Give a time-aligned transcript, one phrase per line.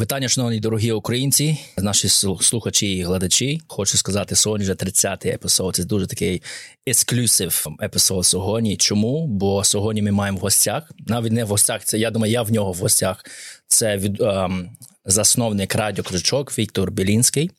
[0.00, 2.08] Вітання, шановні дорогі українці, наші
[2.40, 3.60] слухачі і глядачі.
[3.66, 5.76] Хочу сказати, сьогодні вже 30-й епізод.
[5.76, 6.42] Це дуже такий
[6.86, 8.76] ексклюзив епізод сьогодні.
[8.76, 9.26] Чому?
[9.26, 10.90] Бо сьогодні ми маємо в гостях.
[11.06, 11.84] Навіть не в гостях.
[11.84, 13.24] Це я думаю, я в нього в гостях.
[13.66, 14.70] Це від ем,
[15.04, 17.50] засновник радіо Крючок Віктор Білінський.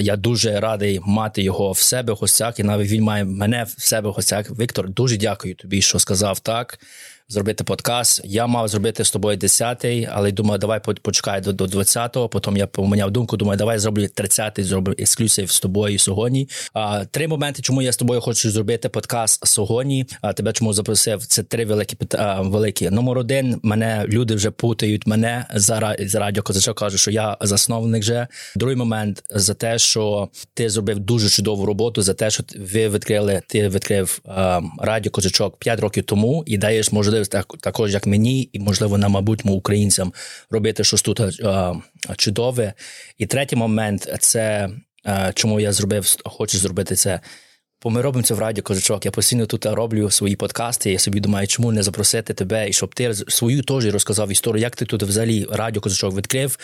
[0.00, 2.60] Я дуже радий мати його в себе в гостях.
[2.60, 4.50] І навіть він має мене в себе в гостях.
[4.50, 6.78] Віктор, дуже дякую тобі, що сказав так
[7.28, 8.20] зробити подкаст.
[8.24, 12.28] Я мав зробити з тобою 10-й, але думаю, давай почекай до 20-го.
[12.28, 13.36] Потім я поміняв думку.
[13.36, 16.48] Думаю, давай зроблю 30-й, зроблю ексклюзив з тобою сьогодні.
[16.72, 20.06] А три моменти, чому я з тобою хочу зробити подкаст сьогодні.
[20.20, 21.26] А тебе чому запросив?
[21.26, 22.90] Це три великі а, великі.
[22.90, 28.02] Номер один мене люди вже путають мене за за радіо Козачок кажуть, що я засновник.
[28.02, 32.88] Вже другий момент за те, що ти зробив дуже чудову роботу, за те, що ви
[32.88, 38.06] відкрили, ти відкрив а, радіо Козачок 5 років тому і даєш можливість можливість також, як
[38.06, 40.12] мені, і можливо на майбутньому українцям
[40.50, 41.74] робити щось тут а,
[42.16, 42.72] чудове.
[43.18, 44.70] І третій момент це
[45.04, 47.20] а, чому я зробив, хочу зробити це.
[47.82, 49.04] Бо ми робимо це в радіо Козачок.
[49.04, 50.92] Я постійно тут роблю свої подкасти.
[50.92, 54.76] Я собі думаю, чому не запросити тебе, і щоб ти свою теж розказав історію, як
[54.76, 56.58] ти тут взагалі радіо Козачок відкрив,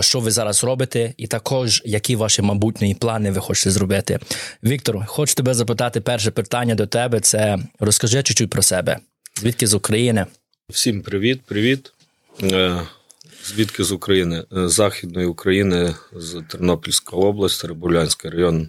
[0.00, 4.18] що ви зараз робите, і також які ваші майбутні плани ви хочете зробити.
[4.64, 7.20] Віктор, хочу тебе запитати перше питання до тебе.
[7.20, 8.98] Це розкажи чуть-чуть про себе.
[9.40, 10.26] Звідки з України?
[10.68, 11.92] Всім привіт, привіт.
[12.42, 12.82] Е,
[13.44, 14.44] звідки з України?
[14.50, 18.68] З Західної України, з Тернопільської області, Рибулянський район,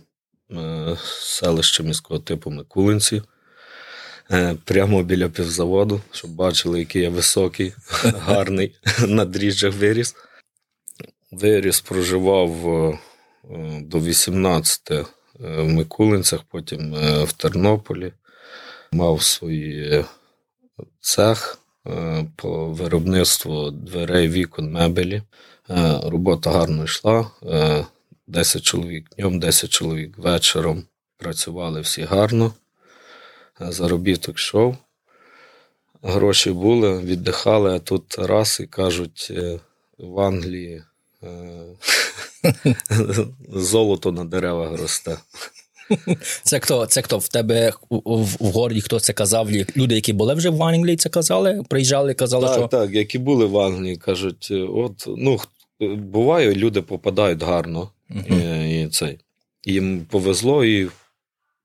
[0.51, 3.21] е, селище міського типу Микулинці.
[4.31, 7.73] Е, прямо біля півзаводу, щоб бачили, який я високий,
[8.03, 8.75] гарний,
[9.07, 10.15] на дріжджах виріс.
[11.31, 12.51] Виріс проживав
[13.81, 14.91] до 18
[15.39, 18.13] в Микулинцях, потім в Тернополі,
[18.91, 20.05] мав свої
[21.00, 25.22] цех е, по виробництву дверей, вікон, мебелі.
[25.69, 27.31] Е, робота гарно йшла.
[28.28, 30.84] 10 е, чоловік днем, 10 чоловік вечором.
[31.17, 32.53] Працювали всі гарно.
[33.59, 34.78] Заробіток йшов.
[36.01, 39.34] Гроші були, віддихали, а тут раз і кажуть,
[39.97, 40.84] в Англії
[43.50, 45.18] золото на деревах росте.
[46.44, 48.81] Це хто це хто в тебе в, в городі?
[48.81, 49.50] Хто це казав?
[49.78, 53.46] Люди, які були вже в Англії, це казали, приїжджали, казали, так, що так, які були
[53.46, 55.40] в Англії, кажуть, от ну
[55.80, 58.66] буває, люди попадають гарно, uh-huh.
[58.66, 59.18] і, і цей
[59.66, 60.90] їм повезло, і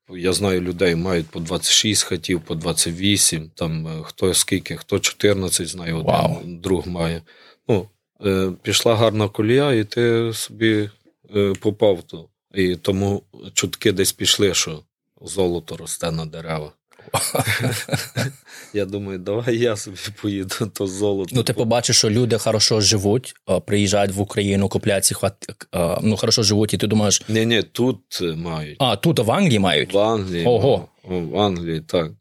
[0.09, 5.67] я знаю, людей мають по 26 хатів, по 28, там е, хто скільки, хто 14,
[5.67, 6.59] знаю, один wow.
[6.59, 7.21] друг має.
[7.67, 7.87] Ну,
[8.25, 10.89] е, Пішла гарна колія, і ти собі
[11.35, 12.29] е, попав то.
[12.53, 14.83] І тому чутки десь пішли, що
[15.21, 16.71] золото росте на деревах.
[18.73, 21.31] Я думаю, давай я собі поїду то золото.
[21.35, 23.33] Ну, ти побачиш, що люди хорошо живуть,
[23.65, 25.33] приїжджають в Україну, купляють ці хват...
[26.01, 27.21] ну, хорошо живуть, і ти думаєш.
[27.29, 27.99] Ні, ні, тут
[28.35, 28.77] мають.
[28.79, 29.93] А, тут в Англії мають?
[29.93, 30.45] В Англії.
[30.45, 30.87] Ого.
[31.03, 32.11] В Англії, так.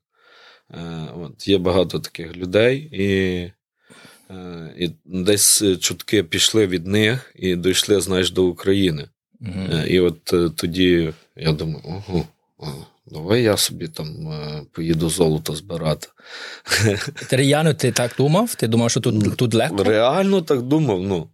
[0.74, 3.06] Е, от, Є багато таких людей, і
[4.30, 9.08] е, і десь чутки пішли від них і дійшли, знаєш, до України.
[9.42, 9.86] Uh-huh.
[9.86, 12.24] І от е, тоді я думаю, ого,
[13.06, 16.08] давай я собі там е, поїду золото збирати.
[17.30, 18.54] Ти реально ти так думав?
[18.54, 19.84] Ти думав, що тут тут легко?
[19.84, 21.02] Реально так думав.
[21.02, 21.28] ну.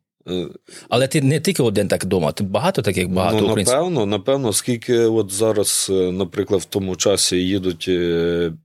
[0.88, 3.74] Але ти не тільки один так думав, ти багато таких багато ну, українців?
[3.74, 7.88] Напевно, напевно, скільки от зараз, наприклад, в тому часі їдуть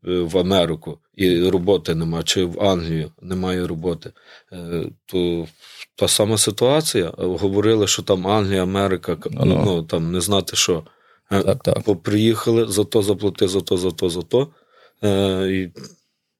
[0.03, 4.11] в Америку і роботи немає, чи в Англію немає роботи,
[5.05, 5.47] то
[5.95, 7.13] та сама ситуація.
[7.17, 10.83] Говорили, що там Англія, Америка, ну, ну там не знати що.
[11.31, 12.01] Е, так, так.
[12.03, 14.47] Приїхали, за то заплати, за то, за то, за то.
[15.03, 15.71] Е, і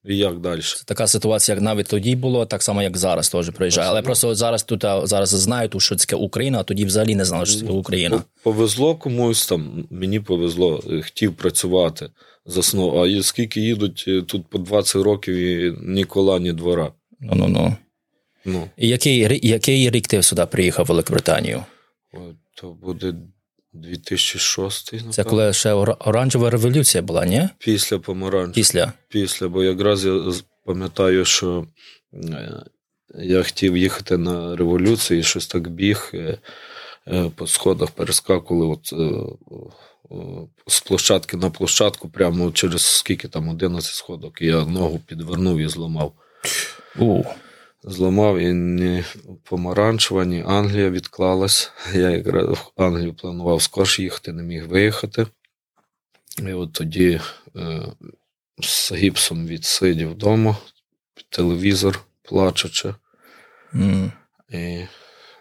[0.04, 0.60] і як далі?
[0.60, 3.88] Це така ситуація, як навіть тоді було, так само, як зараз теж приїжджає.
[3.88, 7.60] Але просто зараз тут зараз знають, що це Україна, а тоді взагалі не знали, що
[7.60, 8.22] це Україна.
[8.42, 12.10] Повезло комусь там, мені повезло, е, хотів працювати
[12.46, 12.98] заснув.
[12.98, 16.92] А скільки їдуть е, тут по 20 років і ні кола, ні двора.
[17.20, 17.76] Ну-ну-ну.
[18.44, 18.70] Ну.
[18.76, 21.64] І який який рік ти сюди приїхав в Великобританію?
[22.54, 23.14] То буде
[23.74, 24.92] 2006.
[24.92, 25.12] Напевно.
[25.12, 27.48] Це коли ще оранжева революція була, ні?
[27.58, 28.52] Після помаранчу.
[28.52, 28.92] Після.
[29.08, 30.32] Після, бо якраз я
[30.64, 31.66] пам'ятаю, що
[32.14, 32.64] е,
[33.14, 36.38] я хотів їхати на революцію і щось так біг е,
[37.08, 38.92] е, по сходах перескакували от,
[40.66, 44.42] з площадки на площадку, прямо через скільки там 11 сходок.
[44.42, 46.12] І я ногу підвернув і зламав.
[46.98, 47.22] У
[47.84, 49.04] зламав і ні
[49.42, 51.72] помаранчева, ні Англія відклалась.
[51.94, 55.26] Я якраз в Англію планував скорше їхати, не міг виїхати.
[56.42, 57.20] І от тоді
[57.56, 57.82] е,
[58.60, 60.56] з гіпсом відсидів вдома,
[61.28, 62.94] телевізор плачучи.
[63.74, 64.12] Mm.
[64.50, 64.80] І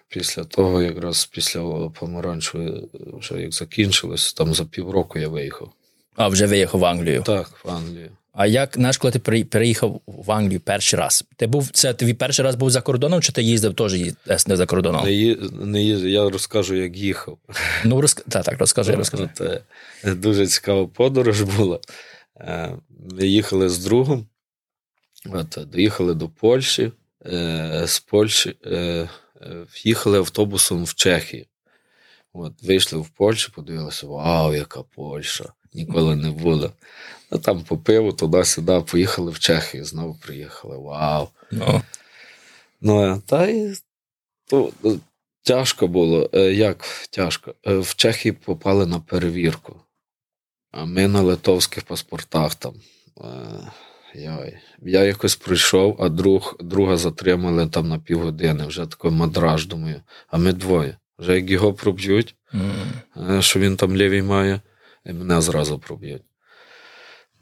[0.08, 5.72] після того, якраз після помаранчевої, вже як закінчилось, там за півроку я виїхав.
[6.16, 7.24] А вже виїхав в Англію.
[7.24, 8.12] Так, в Англію.
[8.34, 11.26] А як знаєш, коли ти переїхав в Англію перший раз?
[11.36, 13.94] Ти був це твій перший раз був за кордоном, чи ти їздив теж
[14.48, 15.06] не за кордоном?
[15.06, 17.38] Не, не їздив, я розкажу, як їхав.
[17.84, 18.24] Ну розк...
[18.30, 19.30] так, так, розкажи, розкажи.
[19.34, 19.62] Це
[20.06, 21.80] дуже цікава подорож була.
[22.40, 22.76] Е,
[23.12, 24.28] ми їхали з другом,
[25.26, 26.92] от, доїхали до Польщі,
[27.26, 29.10] е, з Польщі е,
[29.76, 31.46] в'їхали автобусом в Чехію.
[32.34, 35.54] От, Вийшли в Польщу, подивилися, вау, яка Польща!
[35.74, 36.72] Ніколи не було.
[37.34, 40.78] Ну, Там по пиву туди-сюди, поїхали в Чехію, знову приїхали.
[40.78, 41.28] Вау!
[41.52, 41.82] Ну,
[42.82, 43.78] ну та й
[44.50, 44.72] то,
[45.44, 46.30] тяжко було.
[46.34, 47.56] Як тяжко?
[47.66, 49.76] В Чехії попали на перевірку.
[50.72, 52.74] А ми на литовських паспортах там.
[54.16, 54.52] Я
[54.82, 60.38] я якось прийшов, а друг, друга затримали там на півгодини, вже такий мадраж, думаю, а
[60.38, 60.98] ми двоє.
[61.20, 62.36] Вже як його проб'ють,
[63.16, 63.42] mm.
[63.42, 64.62] що він там лівий має,
[65.06, 66.24] і мене зразу проб'ють.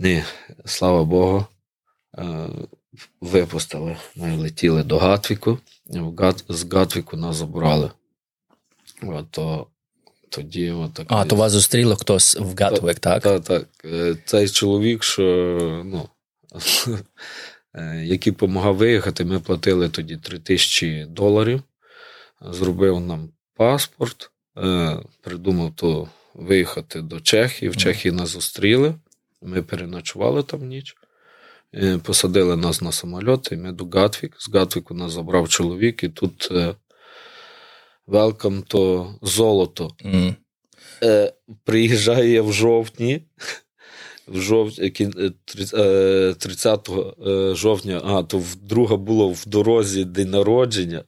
[0.03, 0.24] Ні,
[0.65, 1.45] слава Богу,
[3.21, 3.98] випустили.
[4.15, 5.59] Ми летіли до Гатвіку,
[6.50, 7.92] з Гатвіку нас забрали.
[9.03, 9.68] От, то
[10.30, 11.06] тоді отак.
[11.09, 13.24] А, то вас зустріло хтось в Гатвік, так?
[13.24, 13.68] Так, так.
[13.86, 15.24] Е, цей чоловік, що
[15.86, 16.09] ну,
[17.75, 21.62] е, який допомагав виїхати, ми платили тоді 3 тисячі доларів.
[22.42, 27.69] Зробив нам паспорт, е, придумав то виїхати до Чехії.
[27.69, 28.95] В Чехії нас зустріли.
[29.41, 30.95] Ми переночували там ніч.
[32.03, 34.35] Посадили нас на самоліт, і ми до Гатвік.
[34.39, 36.51] З Гатвіку нас забрав чоловік, і тут
[38.07, 39.89] Welcome to золото.
[40.05, 40.35] Mm.
[41.03, 41.33] Е,
[41.63, 43.21] Приїжджаю я в жовтні.
[44.27, 44.89] В жовтні
[46.38, 51.03] 30 е, е, жовтня, а то друга було в дорозі день народження.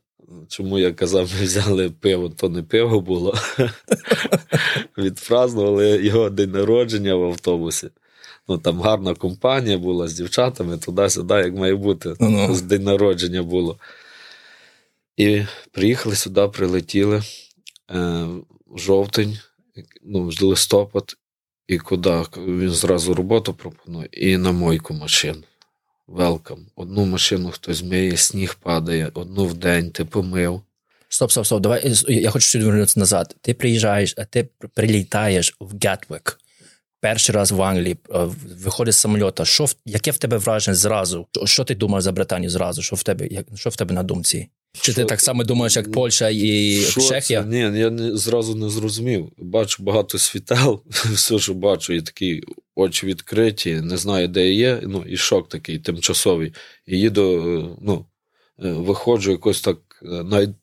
[0.48, 3.36] Чому я казав, ми взяли пиво, то не пиво було.
[4.98, 7.90] Відпразнували його день народження в автобусі.
[8.48, 12.16] Ну Там гарна компанія була з дівчатами, туди-сюди, як має бути.
[12.20, 12.56] Ну-ну.
[12.56, 13.80] З день народження було.
[15.18, 15.42] І
[15.72, 17.22] приїхали сюди, прилетіли
[17.92, 18.28] е,
[18.76, 19.40] жовтень,
[20.04, 21.16] ну, листопад,
[21.68, 22.24] і куди?
[22.38, 25.44] Він зразу роботу пропонує, і на мойку машин.
[26.08, 26.66] Велкам.
[26.76, 30.62] Одну машину хтось миє, сніг падає, одну в день ти помив.
[31.10, 31.62] Стоп, стоп, стоп.
[31.62, 33.36] Давай я хочу сюди повернутися назад.
[33.42, 36.40] Ти приїжджаєш, а ти прилітаєш в Гетвик.
[37.04, 38.30] Перший раз в Англії е,
[38.64, 39.46] виходить з самоліта.
[39.46, 41.28] Що яке в тебе враження зразу?
[41.46, 42.82] Що ти думаєш за Британію зразу?
[42.82, 44.50] Що в тебе як, що в тебе на думці?
[44.74, 45.02] Чи що?
[45.02, 47.44] ти так само думаєш, як Польща і що Чехія?
[47.44, 47.50] Це?
[47.50, 49.32] Ні, я не зразу не зрозумів.
[49.38, 52.44] Бачу багато світел, все, що бачу, і такі
[52.76, 54.80] очі відкриті, не знаю, де я є.
[54.84, 56.54] Ну і шок такий тимчасовий.
[56.86, 58.06] І їду, е, ну
[58.64, 60.56] е, виходжу якось так, навіть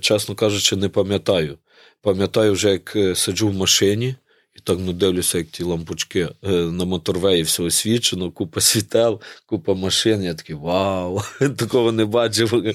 [0.00, 1.58] чесно кажучи, не пам'ятаю.
[2.00, 4.14] Пам'ятаю вже, як сиджу в машині.
[4.64, 10.22] Так ну, дивлюся, як ті лампочки е, на моторвеї все освічено, купа світел, купа машин.
[10.22, 11.20] Я такий вау!
[11.56, 12.74] Такого не бачив.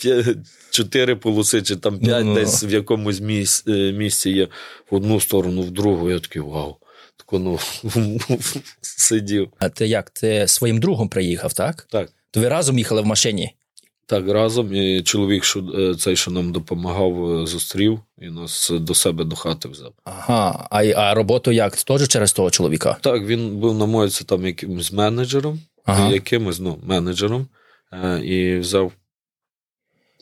[0.70, 4.48] Чотири полоси, чи там п'ять ну, десь в якомусь місці, е, місці є
[4.90, 6.10] в одну сторону, в другу.
[6.10, 6.76] Я такий вау.
[7.16, 7.58] Тако, ну,
[8.80, 9.48] сидів.
[9.58, 10.10] А ти як?
[10.10, 11.86] Ти своїм другом приїхав, так?
[11.90, 12.10] Так.
[12.30, 13.54] То ви разом їхали в машині?
[14.06, 18.94] Так, разом і чоловік, що е, цей, що нам допомагав, е, зустрів і нас до
[18.94, 19.92] себе до хати взяв.
[20.04, 21.76] Ага, а а роботу як?
[21.76, 22.96] Теж через того чоловіка?
[23.00, 26.10] Так, він був на моїці там якимось менеджером, ага.
[26.10, 27.46] якимось ну, менеджером,
[27.92, 28.92] е, і взяв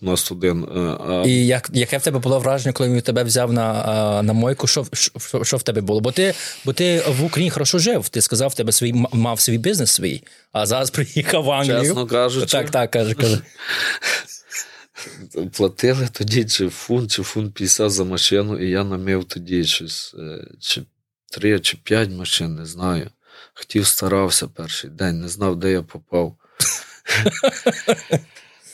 [0.03, 0.65] нас один.
[0.65, 1.23] Е, а...
[1.27, 4.67] І як, яке в тебе було враження, коли він тебе взяв на на мойку?
[4.67, 4.87] Що
[5.19, 6.01] що, що в тебе було?
[6.01, 8.09] Бо ти бо ти в Україні хорошо жив.
[8.09, 11.81] Ти сказав, в тебе свій мав свій бізнес свій, а зараз приїхав в Англію.
[11.81, 12.47] Чесно кажучи.
[12.47, 13.43] Так, так, каже, каже.
[15.53, 20.47] Платили тоді чи фунт, чи фунт 50 за машину, і я намив тоді щось е,
[20.61, 20.83] чи
[21.31, 23.11] три, чи п'ять машин, не знаю.
[23.55, 26.37] Хотів старався перший день, не знав, де я попав.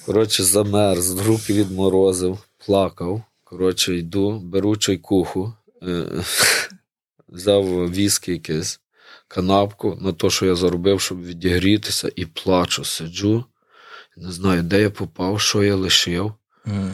[0.09, 3.23] Коротше, замерз, руки відморозив, плакав.
[3.45, 6.05] Коротше, йду, беру чайкуху, е,
[7.29, 8.81] взяв віскі якийсь,
[9.29, 13.45] канапку на те, що я заробив, щоб відігрітися, і плачу, сиджу.
[14.17, 16.33] Не знаю, де я попав, що я лишив.
[16.67, 16.93] Mm.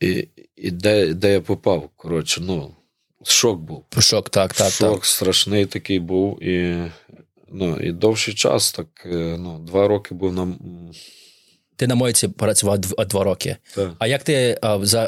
[0.00, 1.90] І і де де я попав.
[1.96, 2.76] Коротше, ну,
[3.24, 3.84] шок був.
[3.98, 4.72] Шок, так, так.
[4.72, 5.04] Шок так.
[5.04, 6.42] страшний такий був.
[6.42, 6.84] І
[7.52, 10.54] Ну, І довший час, так е, ну, два роки був на.
[11.76, 13.56] Ти на мойці працював два роки.
[13.74, 13.90] Так.
[13.98, 14.58] А як ти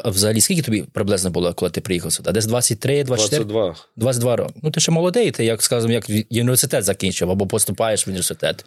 [0.05, 2.31] взагалі скільки тобі приблизно було, коли ти приїхав сюди?
[2.31, 3.43] Десь 23, 24?
[3.45, 3.75] 22.
[3.95, 4.53] 22 роки.
[4.63, 8.65] Ну, ти ще молодий, ти, як скажімо, як університет закінчив або поступаєш в університет.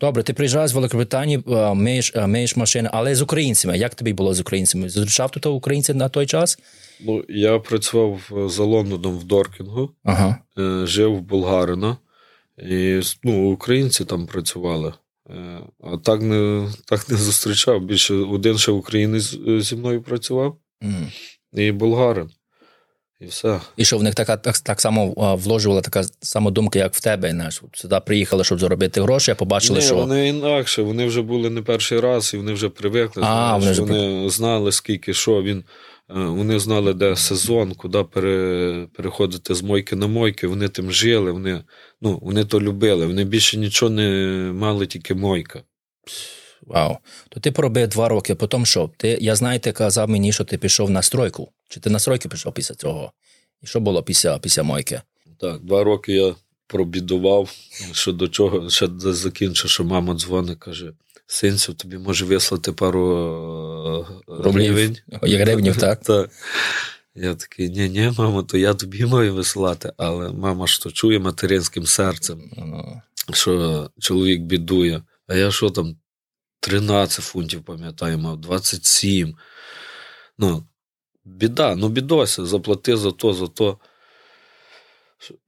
[0.00, 3.78] Добре, ти приїжджаєш з Великобританії, е, миєш, е, миєш машини, але з українцями.
[3.78, 4.88] Як тобі було з українцями?
[4.88, 6.58] Зустрічав тут українців на той час?
[7.00, 10.38] Ну, я працював е, за Лондоном в Доркінгу, Ага.
[10.58, 11.96] е, жив в Болгарина,
[12.58, 14.94] і ну, українці там працювали.
[15.30, 17.80] Е, А так не, так не зустрічав.
[17.80, 21.08] Більше один ще українець е, зі мною працював, Мгм.
[21.52, 22.30] і болгарин.
[23.20, 23.60] І все.
[23.76, 27.30] І що в них така так, так само вложувала така сама думка, як в тебе.
[27.30, 31.50] Знаєш, сюди приїхали, щоб заробити гроші, а побачили, Ні, що вони інакше, вони вже були
[31.50, 33.22] не перший раз, і вони вже привикли.
[33.26, 35.64] А, знаєш, вони вже вони знали, скільки що він.
[36.16, 40.46] Е, Вони знали, де сезон, куди пере, переходити з мойки на мойки.
[40.46, 41.64] Вони тим жили, вони,
[42.00, 43.06] ну, вони то любили.
[43.06, 44.08] Вони більше нічого не
[44.54, 45.62] мали, тільки мойка.
[46.66, 46.96] вау.
[47.28, 48.90] То ти поробив два роки, потім що?
[48.96, 51.52] Ти, я знаю, ти казав мені, що ти пішов на стройку.
[51.68, 53.12] Чи ти на стройку пішов після цього?
[53.62, 55.00] І що було після, після мойки?
[55.38, 56.34] Так, два роки я
[56.66, 57.50] пробідував,
[57.92, 60.92] що до чого ще закінчив, що мама дзвонить, каже:
[61.26, 63.16] Синцю, тобі може вислати пару
[64.28, 64.72] е, Рублів.
[64.72, 64.96] гривень.
[65.22, 66.00] Гривнів, так?
[66.04, 66.30] так.
[67.14, 71.18] Я такий, ні, ні, мамо, то я тобі маю вислати, але мама ж то чує
[71.18, 72.40] материнським серцем,
[73.28, 75.02] Ну, що чоловік бідує.
[75.26, 75.96] А я що там,
[76.60, 79.36] 13 фунтів, пам'ятаю, мав 27.
[80.38, 80.66] Ну,
[81.24, 83.78] біда, ну бідося, заплати за то, за то.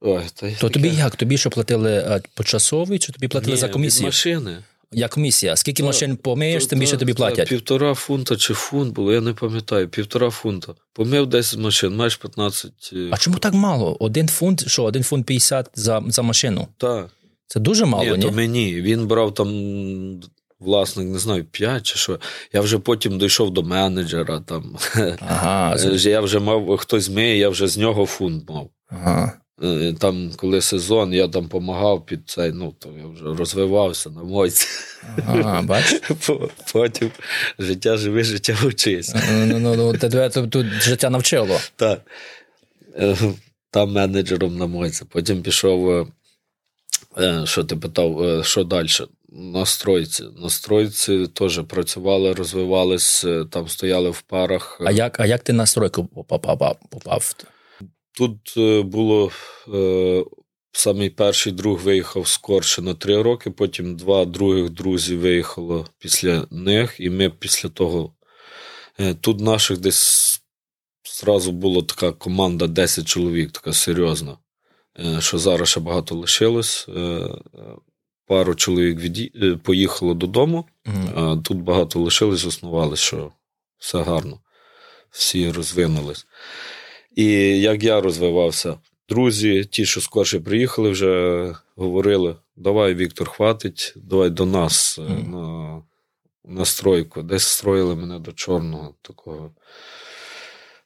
[0.01, 0.69] Ой, та То таке.
[0.73, 1.15] тобі як?
[1.15, 4.05] Тобі що платили а, почасовий, чи тобі платили Ні, за від комісію?
[4.05, 4.63] машини.
[4.91, 5.55] Як комісія?
[5.55, 7.49] Скільки Та- машин помиєш, тим більше тобі та, платять.
[7.49, 9.89] Півтора фунта чи фунт було, я не пам'ятаю.
[9.89, 10.73] Півтора фунта.
[10.93, 12.89] Помив 10 машин, маєш 15.
[12.93, 13.97] е, А чому так мало?
[13.99, 16.67] Один фунт, що, один фунт 50 за, за машину?
[16.77, 17.09] Та.
[17.47, 18.21] Це дуже мало, ні, ні?
[18.23, 18.75] то мені.
[18.81, 19.49] Він брав там,
[20.59, 22.19] власник, не знаю, 5 чи що.
[22.53, 24.39] Я вже потім дійшов до менеджера.
[24.39, 24.77] Там.
[25.19, 28.69] Ага, Я вже мав, хтось миє, я вже з нього фунт мав.
[28.89, 29.33] ага.
[29.63, 34.23] Е, Там, коли сезон, я там допомагав під цей, ну, то я вже розвивався на
[34.23, 34.67] мойці.
[35.27, 36.01] Ага, бачиш?
[36.73, 37.11] Потім
[37.59, 39.15] життя живе, життя вчись.
[39.15, 41.59] Ну, ну, ну, ну, тебе тут, життя навчило.
[41.75, 42.01] Так.
[42.95, 43.17] Е,
[43.71, 45.05] Там менеджером на мойці.
[45.09, 46.05] Потім пішов, е,
[47.17, 48.87] е, що ти питав, е, що далі?
[49.29, 50.23] На стройці.
[50.37, 54.81] На стройці теж працювали, розвивались, е, там стояли в парах.
[54.85, 56.77] А як, а як ти на стройку попав?
[56.89, 57.35] попав?
[58.17, 59.31] Тут е, було
[59.73, 60.25] е,
[60.71, 66.95] самий перший друг виїхав скорше на три роки, потім два других друзів виїхало після них,
[66.99, 68.13] і ми після того.
[68.99, 70.41] Е, тут наших десь
[71.21, 74.37] зразу була така команда 10 чоловік, така серйозна.
[74.99, 76.85] Е, що зараз ще багато лишилось.
[76.89, 77.27] Е,
[78.27, 79.59] пару чоловік від'ї...
[79.63, 80.65] поїхало додому,
[81.15, 83.31] а тут багато лишилось, основали, що
[83.77, 84.39] все гарно.
[85.09, 86.25] Всі розвинулись.
[87.15, 87.25] І
[87.59, 88.77] як я розвивався,
[89.09, 95.31] друзі, ті, що скорше приїхали, вже говорили: давай, Віктор, хватить, давай до нас Мгм.
[95.31, 95.81] на,
[96.53, 97.21] на стройку.
[97.23, 99.51] Десь строїли мене до чорного такого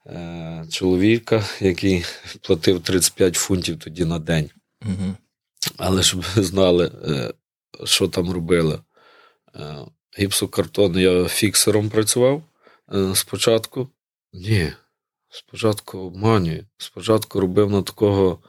[0.05, 2.05] е, чоловіка, який
[2.41, 4.49] платив 35 фунтів тоді на день.
[4.81, 5.15] Мгм.
[5.77, 7.33] Але щоб ви знали, е,
[7.85, 8.79] що там робили.
[9.55, 9.75] Е,
[10.19, 12.43] Гіпсокартон я фіксером працював
[12.93, 13.87] е, спочатку.
[14.33, 14.73] Ні,
[15.29, 16.65] спочатку обманюю.
[16.77, 18.39] Спочатку робив на такого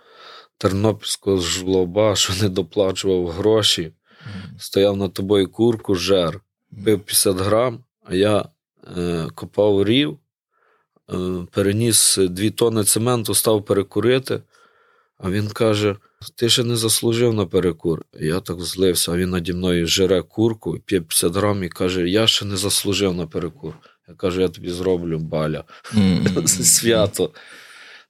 [0.59, 3.93] тернопільського жлоба, що не доплачував гроші,
[4.59, 6.41] стояв на тобою курку, жер,
[6.85, 8.49] пив 50 грам, а я
[8.97, 10.19] е, копав рів,
[11.13, 14.43] е, переніс дві тони цементу, став перекурити.
[15.19, 15.97] А він каже:
[16.35, 18.05] ти ще не заслужив на перекур.
[18.21, 22.27] Я так злився, а він наді мною жере курку, п'є 50 грам і каже: Я
[22.27, 23.75] ще не заслужив на перекур.
[24.11, 25.65] Я кажу, я тобі зроблю баля.
[25.95, 26.47] Мгм.
[26.47, 27.31] Свято.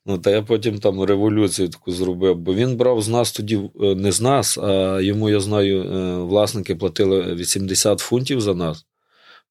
[0.05, 3.95] Ну, та я потім там революцію таку зробив, бо він брав з нас тоді, е,
[3.95, 8.85] не з нас, а йому, я знаю, е, власники платили 80 фунтів за нас,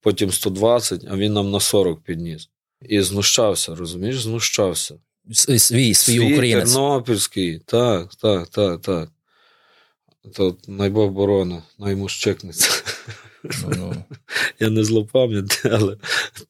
[0.01, 2.49] потім 120, а він нам на 40 підніс.
[2.83, 4.95] І знущався, розумієш, знущався.
[5.33, 6.73] Свій, свій, свій українець.
[6.73, 9.09] Тернопільський, так, так, так, так.
[10.35, 12.83] То найбог борона, найму щекнеться.
[13.77, 13.95] Ну.
[14.61, 15.97] Я не злопам'ятний, але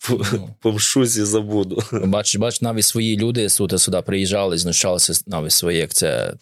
[0.08, 0.54] по- Ну.
[0.60, 1.82] помщусь і забуду.
[1.92, 6.34] Бачиш, бач, навіть свої люди сюди, сюди приїжджали, знущалися навіть свої, як це.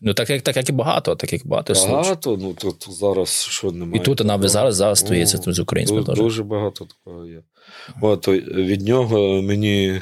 [0.00, 1.72] Ну, так як, так як і багато, так як багато.
[1.88, 4.02] Багато, ну тут зараз що немає.
[4.02, 7.42] І тут навіть зараз, зараз стоїться з українською Дуже, дуже багато такого є.
[8.00, 10.00] От, від нього мені е,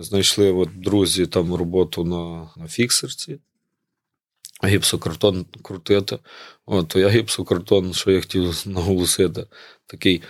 [0.00, 3.38] знайшли от, друзі там роботу на, на фіксерці.
[4.64, 6.18] Гіпсокартон крутити.
[6.66, 9.46] От, то я гіпсокартон, що я хотів наголосити,
[9.86, 10.22] такий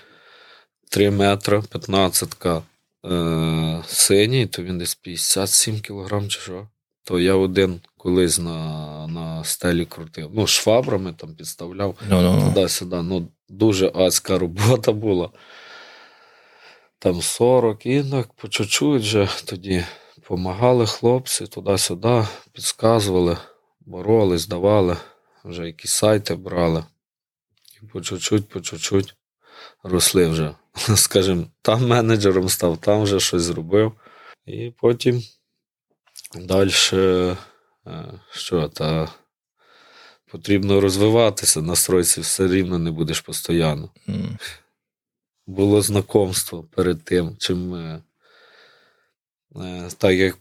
[0.91, 2.37] 3 метри, 15
[3.05, 6.69] е, синій, то він десь 57 кілограм чи що.
[7.05, 10.31] то я один колись на на стелі крутив.
[10.35, 12.55] Ну, швабрами там підставляв no, no, no.
[12.55, 13.03] туди-сюди.
[13.03, 15.31] Ну, дуже адська робота була.
[16.99, 19.85] Там 40 і так по чуть-чуть вже тоді
[20.17, 23.37] допомагали хлопці туди-сюди, підказували,
[23.87, 24.97] боролись, давали,
[25.45, 26.85] вже якісь сайти брали.
[27.83, 29.17] І по чуть-чуть, по чуть-чуть
[29.83, 30.55] росли вже.
[30.97, 33.93] Скажімо, там менеджером став, там вже щось зробив.
[34.47, 35.23] І потім
[36.35, 37.37] далі, е,
[38.31, 39.09] що, та
[40.27, 43.91] потрібно розвиватися, на стройці все рівно не будеш постійно.
[44.09, 44.39] Mm.
[45.47, 48.03] Було знакомство перед тим, чим е,
[49.57, 50.39] е, так як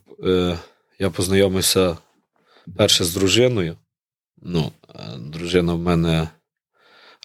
[1.00, 1.98] я познайомився
[2.78, 3.78] перше з дружиною.
[4.42, 4.72] Ну,
[5.20, 6.28] дружина в мене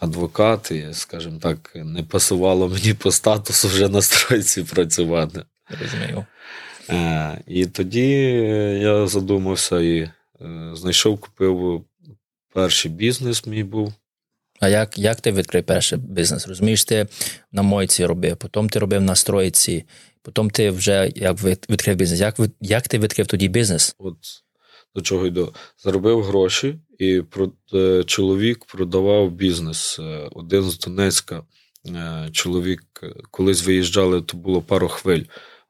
[0.01, 5.45] адвокат, і, скажімо так, не пасувало мені по статусу вже на стройці працювати.
[5.81, 6.27] Розумію.
[6.91, 8.11] Е, і тоді
[8.81, 10.11] я задумався і е,
[10.75, 11.85] знайшов, купив
[12.55, 13.93] перший бізнес мій був.
[14.61, 16.49] А як як ти відкрив перший бізнес?
[16.49, 17.07] Розумієш, ти
[17.53, 19.85] на мойці робив, потім ти робив на стройці,
[20.23, 22.21] потім ти вже як відкрив бізнес.
[22.21, 23.95] Як як ти відкрив тоді бізнес?
[23.99, 24.17] От
[24.95, 25.55] до чого йду?
[25.79, 27.23] Заробив гроші, і
[27.75, 30.01] е, чоловік продавав бізнес.
[30.33, 31.43] Один з Донецька
[32.33, 32.83] чоловік
[33.31, 35.23] колись виїжджали, то було пару хвиль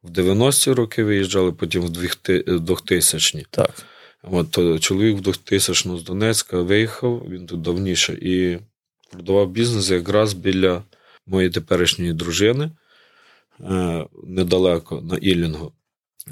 [0.02, 3.46] в 90-ті роки виїжджали, потім в 2000-ні.
[3.50, 3.86] Так.
[4.22, 8.58] От то чоловік в 2000 з Донецька виїхав, він тут давніше, і
[9.10, 10.82] продавав бізнес якраз біля
[11.26, 12.70] моєї теперішньої дружини
[13.60, 15.72] е, недалеко на Ілінгу.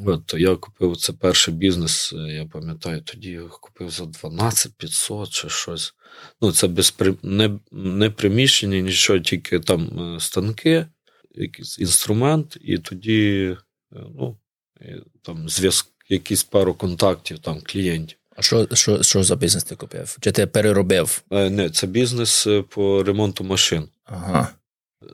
[0.06, 5.30] От я купив це перший бізнес, е, я пам'ятаю, тоді його купив за 12 500
[5.30, 5.94] чи щось.
[6.40, 10.86] Ну, це без не, не приміщення, нічого, тільки там е, станки
[11.34, 13.56] якийсь інструмент, і тоді
[13.92, 14.38] е, ну,
[15.22, 18.18] там зв'язок, якісь пару контактів там клієнтів.
[18.36, 20.16] А що що, що за бізнес ти купив?
[20.20, 21.22] Чи ти переробив?
[21.30, 23.88] Е, не, це бізнес по ремонту машин.
[24.04, 24.48] Ага.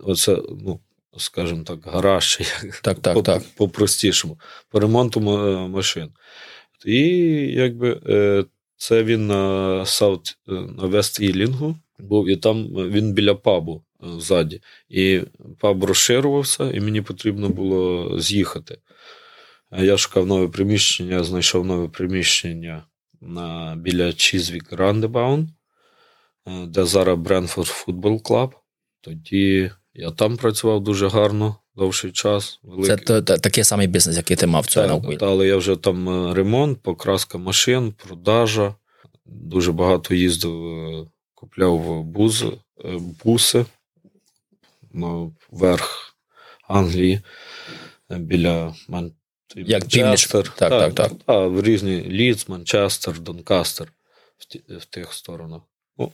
[0.03, 0.81] Оце, ну,
[1.17, 2.39] скажімо так, гараж,
[2.83, 3.43] так, так, по, так.
[3.57, 5.21] по-простішому, по ремонту
[5.69, 6.11] машин.
[6.87, 7.01] І
[7.53, 8.01] якби
[8.77, 14.61] це він на Саут, на Вест Ілінгу був, і там він біля пабу ззаді.
[14.89, 15.21] І
[15.59, 18.79] паб розширювався, і мені потрібно було з'їхати.
[19.79, 22.85] Я шукав нове приміщення, знайшов нове приміщення
[23.21, 25.51] на, біля Chiswick Roundabout,
[26.67, 28.55] де зараз Brentford Football Club.
[29.01, 32.61] Тоді я там працював дуже гарно, довший час.
[32.63, 32.97] Великий.
[33.07, 36.35] Це то, такий самий бізнес, який ти мав цього Так, Але я вже там е,
[36.35, 38.75] ремонт, покраска машин, продажа.
[39.27, 42.53] Дуже багато їздив, е, купляв бузи,
[42.85, 43.65] е, буси
[45.51, 46.17] верх
[46.69, 47.21] Англії
[48.11, 49.13] біля Ман...
[49.57, 50.49] Як Манчестер.
[50.49, 51.13] Так, так, так.
[51.27, 51.51] так.
[51.51, 53.93] В різні Лідс, Манчестер, Донкастер
[54.39, 55.61] в, ті, в тих сторонах.
[55.99, 56.13] Ну,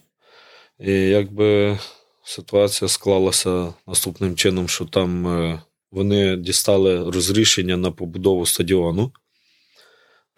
[0.79, 1.79] І якби
[2.24, 9.12] ситуація склалася наступним чином, що там е, вони дістали розрішення на побудову стадіону.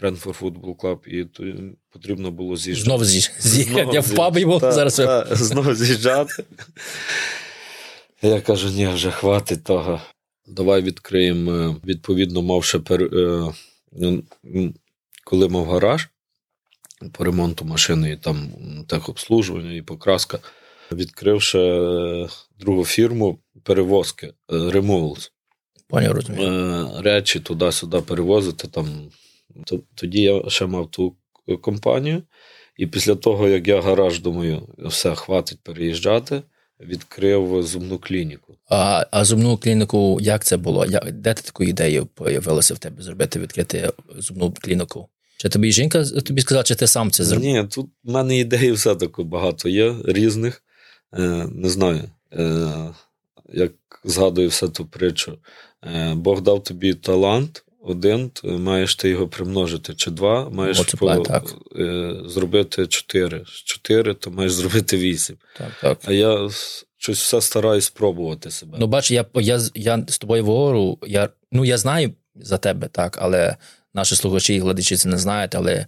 [0.00, 1.26] Brentford Football Club, і
[1.90, 2.84] потрібно було з'їжджати.
[2.84, 3.88] Знову з'їжджати.
[3.92, 5.02] Я в пабі був зараз.
[5.30, 6.44] Знову з'їжджати.
[8.22, 10.00] Я кажу, ні, вже хватить того.
[10.46, 13.02] Давай відкриємо, е, відповідно, мавши пер...
[13.02, 13.52] Е,
[15.24, 16.08] коли мав гараж
[17.12, 18.52] по ремонту машини, і там
[18.88, 20.38] техобслужування і покраска,
[20.94, 22.28] відкривши е,
[22.60, 25.30] другу фірму перевозки Removals.
[25.88, 26.90] Пані розумію.
[26.98, 28.68] Речі туди-сюди перевозити.
[28.68, 29.10] Там.
[29.94, 31.16] Тоді я ще мав ту
[31.60, 32.22] компанію,
[32.76, 36.42] і після того, як я гараж думаю, все, хватить переїжджати
[36.80, 38.54] відкрив зубну клініку.
[38.68, 40.86] А а зубну клініку, як це було?
[40.86, 45.08] Як, Де ти таку ідею появилася в тебе зробити відкрити зубну клініку?
[45.36, 47.48] Чи тобі жінка тобі сказала, чи ти сам це зробив?
[47.48, 50.62] Ні, тут в мене ідеї все таки багато є, різних.
[51.18, 52.68] Е, Не знаю, е,
[53.52, 53.72] як
[54.04, 55.38] згадую все ту притчу.
[55.84, 61.54] Е, Бог дав тобі талант, один, маєш ти його примножити, чи два, маєш по, так.
[61.78, 63.44] Е, зробити чотири.
[63.64, 65.36] Чотири, то маєш зробити вісім.
[65.58, 65.98] Так, так.
[66.04, 66.48] А я
[66.98, 68.76] щось все стараюсь спробувати себе.
[68.80, 73.18] Ну, бач, я я, я з тобою говорю, я ну я знаю за тебе, так,
[73.20, 73.56] але
[73.94, 75.86] наші слухачі і глядачі це не знають, але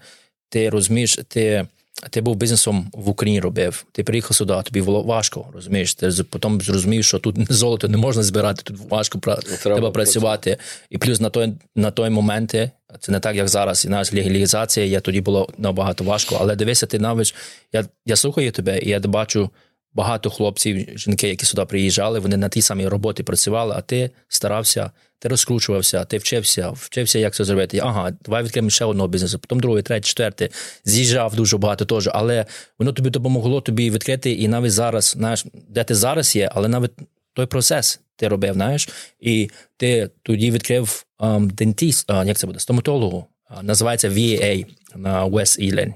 [0.48, 1.66] ти розумієш, ти
[2.11, 5.94] ти був бізнесом в Україні робив, ти приїхав сюди, тобі було важко, розумієш?
[5.94, 10.57] Ти потім зрозумів, що тут золото не можна збирати, тут важко треба, треба працювати.
[10.90, 12.54] І плюс на той на той момент
[13.00, 13.85] це не так, як зараз.
[13.85, 16.37] І навіть легалізація, я тоді було набагато важко.
[16.40, 17.35] Але дивися, ти навіть
[17.72, 19.50] я я слухаю тебе, і я бачу
[19.94, 24.90] багато хлопців, жінки, які сюди приїжджали, вони на тій самій роботі працювали, а ти старався,
[25.18, 27.78] ти розкручувався, ти вчився, вчився, як це зробити.
[27.78, 30.48] Ага, давай відкриємо ще одного бізнесу, потім другий, третій, четвертий.
[30.85, 32.46] З'їжджав дуже багато теж, але
[32.78, 36.92] воно тобі допомогло тобі відкрити, і навіть зараз, знаєш, де ти зараз є, але навіть
[37.33, 38.88] той процес ти робив, знаєш,
[39.20, 43.26] і ти тоді відкрив um, дентіст, uh, як це буде, стоматологу,
[43.62, 45.92] називається VA на West Ealing.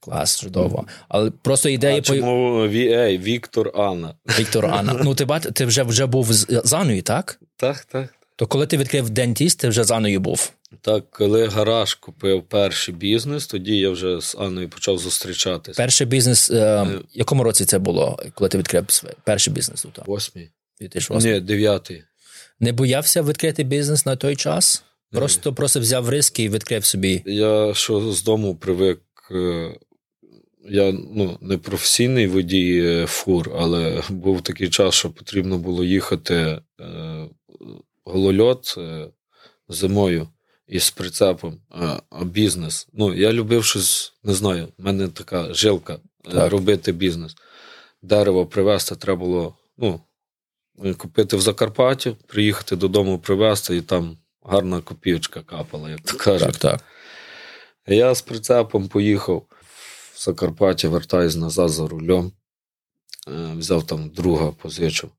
[0.00, 0.86] Клас, чудово.
[1.08, 1.98] Але просто ідея...
[1.98, 4.14] А чому VA, Віктор Анна?
[4.38, 5.00] Віктор Анна.
[5.04, 7.40] Ну, ти бачиш, ти вже вже був з, Анною, так?
[7.56, 8.14] Так, так.
[8.36, 10.52] То коли ти відкрив дентіст, ти вже з Анною був?
[10.80, 15.76] Так, коли гараж купив перший бізнес, тоді я вже з Анною почав зустрічатися.
[15.76, 18.86] Перший бізнес, е, в якому році це було, коли ти відкрив
[19.24, 19.86] перший бізнес?
[20.06, 20.50] Восьмій.
[20.80, 21.32] 2008.
[21.32, 22.02] Ні, дев'ятий.
[22.60, 24.84] Не боявся відкрити бізнес на той час?
[25.12, 27.22] Просто просто взяв риски і відкрив собі.
[27.26, 29.00] Я що з дому привик.
[30.68, 36.34] Я ну, не професійний водій фур, але був такий час, що потрібно було їхати
[36.80, 37.28] е,
[38.04, 39.06] голольот е,
[39.68, 40.28] зимою
[40.66, 42.88] із прицепом, а, а бізнес.
[42.92, 45.98] Ну, я любив щось, не знаю, в мене така жилка
[46.32, 46.52] так.
[46.52, 47.34] робити бізнес.
[48.02, 50.00] Дерево привезти треба було ну,
[50.96, 56.46] купити в Закарпатті, приїхати додому, привезти, і там гарна копійочка капала, як то кажуть.
[56.46, 56.84] Так, так.
[57.86, 59.42] Я з прицепом поїхав
[60.14, 62.32] в Закарпаття, вертаюсь назад за рулем,
[63.28, 65.10] е, взяв там друга позичив,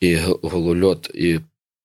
[0.00, 1.40] і голольот, і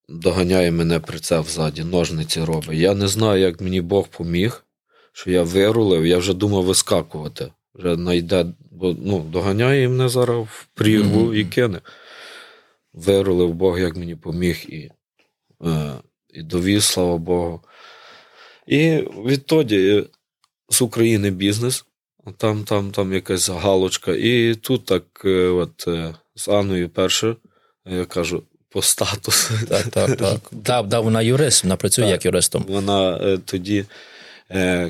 [0.10, 2.80] доганяє мене прицеп ззаді, ножниці робить.
[2.80, 4.66] Я не знаю, як мені Бог поміг,
[5.14, 7.52] що я вирулив, я вже думав вискакувати.
[7.74, 11.36] Вже найде, бо ну, доганяє мене зараз в прірву mm-hmm.
[11.36, 11.82] і кине.
[12.94, 14.90] Вирулив Бог, як мені поміг, і
[15.66, 15.94] е,
[16.34, 17.62] і довіз, слава Богу.
[18.70, 20.04] І відтоді
[20.70, 21.86] з України бізнес,
[22.38, 24.16] там там, там якась галочка.
[24.16, 27.36] І тут так е, от е, з Анною перше,
[27.86, 29.54] я кажу, по статусу.
[29.70, 30.40] Так, так, так.
[30.52, 32.66] Да, да, вона юрист, вона працює так, як юристом.
[32.68, 33.86] Вона е, тоді,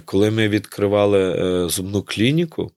[0.05, 2.71] коли ми відкривали зубну клініку,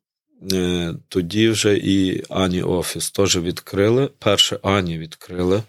[1.09, 4.11] тоді вже і Ані офіс теж відкрили.
[4.19, 5.63] Перше Ані відкрили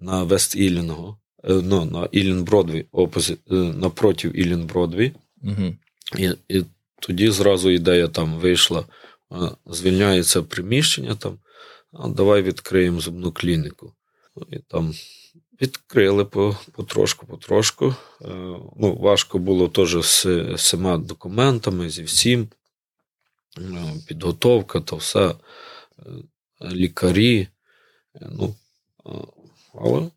[0.00, 1.16] на Вест Ілінгу.
[1.48, 5.12] Е, ну, на Ілін Бродві, е, напротив Ілін Бродві.
[5.42, 5.76] Угу.
[6.18, 6.64] І і
[7.00, 8.84] тоді зразу ідея там вийшла:
[9.66, 11.38] звільняється приміщення там,
[11.92, 13.92] а давай відкриємо зубну клініку.
[14.50, 14.94] І там
[15.62, 17.94] відкрили потрошку, потрошку.
[18.22, 18.28] Е,
[18.76, 22.48] ну, Важко було теж з всіма документами, зі всім.
[24.06, 25.34] Підготовка, то все,
[26.62, 27.48] лікарі.
[28.20, 28.54] Ну,
[29.74, 30.10] Але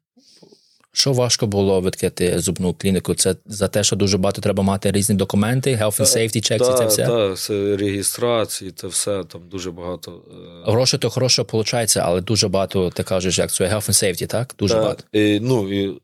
[1.01, 3.15] що важко було відкрити зубну клініку?
[3.15, 6.77] Це за те, що дуже багато треба мати різні документи, health and safety checks і
[6.77, 7.07] це все?
[7.07, 10.21] Так, це реєстрації, це все там дуже багато.
[10.67, 14.27] Е, Гроші то хорошо виходить, але дуже багато, ти кажеш, як це health and safety,
[14.27, 14.55] так?
[14.59, 15.03] Дуже так, багато.
[15.11, 16.01] І, ну, і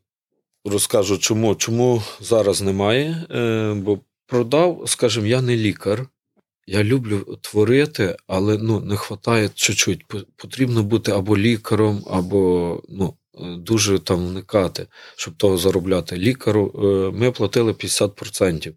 [0.64, 3.26] розкажу, чому Чому зараз немає.
[3.30, 6.06] Е, бо продав, скажімо, я не лікар.
[6.66, 10.04] Я люблю творити, але ну, не вистачає чуть-чуть.
[10.36, 16.16] Потрібно бути або лікаром, або ну, дуже там вникати, щоб того заробляти.
[16.16, 18.72] Лікару е, ми платили 50%.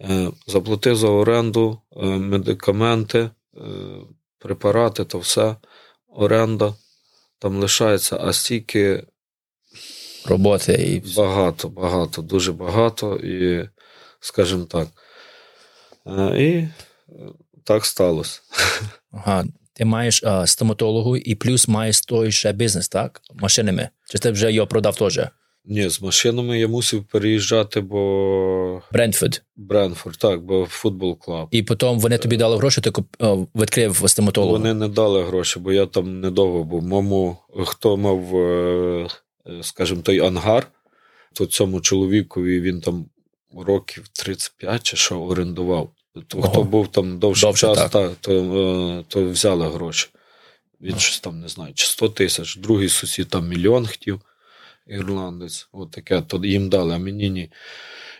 [0.00, 3.30] Е, заплатив за оренду, е, медикаменти,
[4.38, 5.56] препарати то все,
[6.08, 6.74] оренда
[7.38, 9.06] там лишається, а стільки
[10.26, 13.68] роботи і багато, багато, дуже багато, і,
[14.20, 14.88] скажімо так.
[16.36, 16.68] І
[17.64, 18.40] так сталося.
[19.12, 19.44] Ага,
[19.76, 23.20] ти маєш а, стоматологу і плюс маєш той ще бізнес, так?
[23.34, 23.88] Машинами.
[24.10, 25.20] Чи ти вже його продав теж?
[25.64, 28.82] Ні, з машинами я мусив переїжджати, бо.
[28.92, 29.42] Брентфорд.
[29.56, 31.48] Брентфорд, так, бо футбол клуб.
[31.50, 32.92] І потім вони тобі дали гроші, ти
[33.54, 34.52] відкрив стоматологу?
[34.52, 36.82] Вони не дали гроші, бо я там недовго був.
[36.82, 39.08] Мому, хто мав, е,
[39.62, 40.66] скажімо, той ангар,
[41.32, 43.06] то цьому чоловікові він там
[43.66, 45.90] років 35 чи що орендував.
[46.26, 50.08] То, Хто був там довший Довше, час, та, то е, то взяли гроші.
[50.80, 52.56] Він щось там не знаю, чи 100 тисяч.
[52.56, 54.20] Другий сусід там мільйон хотів,
[54.86, 55.68] ірландець.
[55.72, 57.50] От таке, то їм дали, а мені ні.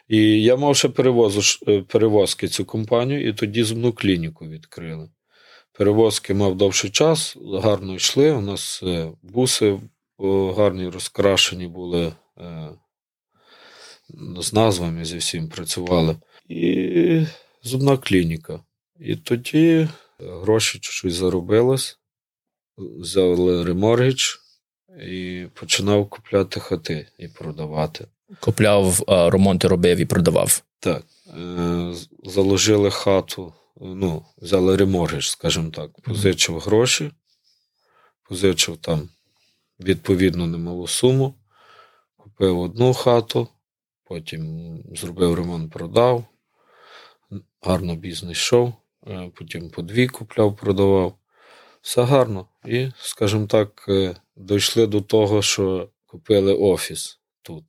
[0.09, 5.09] І я мав ще перевозу, е, перевозки цю компанію, і тоді зубну клініку відкрили.
[5.73, 8.31] Перевозки мав довший час, гарно йшли.
[8.31, 9.81] У нас е, буси
[10.57, 12.13] гарні розкрашені були
[14.39, 16.17] з назвами зі всім працювали.
[16.49, 17.27] І
[17.67, 18.61] зубна клініка.
[19.01, 21.99] І тоді гроші чуть-чуть заробилось,
[22.77, 24.35] взяли реморгідж
[25.03, 28.07] і починав купляти хати і продавати.
[28.41, 30.63] Купляв ремонти робив і продавав.
[30.81, 31.05] Так.
[31.39, 37.13] Е, заложили хату ну, взяли реморгідж, скажімо так, позичив гроші,
[38.23, 39.09] позичив там
[39.81, 41.35] відповідно немалу суму,
[42.17, 43.49] купив одну хату,
[44.05, 46.25] потім зробив ремонт, продав,
[47.67, 48.73] гарно бізнес йшов,
[49.07, 51.19] е, потім по дві купляв, продавав.
[51.81, 52.47] Все гарно.
[52.65, 57.65] І, скажімо так, е, дійшли до того, що купили офіс тут.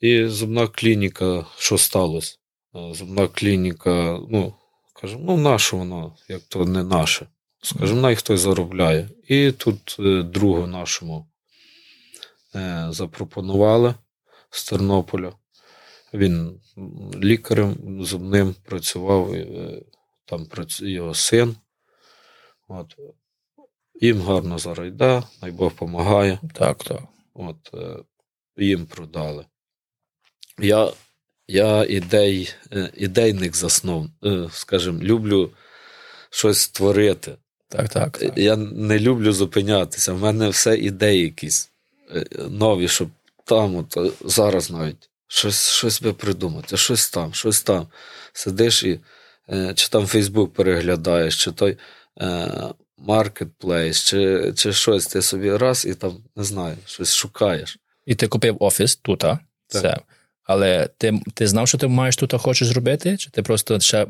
[0.00, 2.38] І зубна клініка, що сталося?
[2.76, 4.54] Е, зубна клініка, ну,
[5.00, 7.26] кажемо, ну, наше воно, як то не наше.
[7.62, 9.08] Скажімо, най хтось заробляє.
[9.28, 9.96] І тут
[10.32, 11.26] другу нашому
[12.90, 13.94] запропонували
[14.50, 15.32] з Тернополя.
[16.14, 16.60] Він
[17.22, 19.82] лікарем зубним працював, е,
[20.24, 20.46] там
[20.80, 21.56] його син.
[22.68, 22.96] От.
[24.00, 26.38] Їм гарно зараз йде, най Бог допомагає.
[26.54, 27.02] Так, так.
[27.34, 27.56] От,
[28.56, 29.46] Їм продали.
[30.58, 30.92] Я
[31.48, 32.54] я ідей,
[32.94, 34.06] ідейник заснув,
[34.50, 35.50] скажімо, люблю
[36.30, 37.36] щось створити.
[37.68, 38.38] Так, так, так.
[38.38, 40.12] Я не люблю зупинятися.
[40.12, 41.70] В мене все ідеї якісь
[42.14, 43.08] е, нові, щоб
[43.44, 47.86] там, от, е, зараз навіть щось щось би придумати, щось там, щось там.
[48.32, 49.00] Сидиш і
[49.50, 51.76] е, чи там Фейсбук переглядаєш, чи той
[52.98, 57.78] маркетплейс, чи чи щось ти собі раз і там не знаю, щось шукаєш.
[58.06, 59.38] І ти купив офіс тут, а?
[59.68, 59.82] Так.
[59.82, 59.98] Це.
[60.44, 63.16] Але ти ти знав, що ти маєш тут хочеш зробити?
[63.16, 64.06] Чи ти просто ще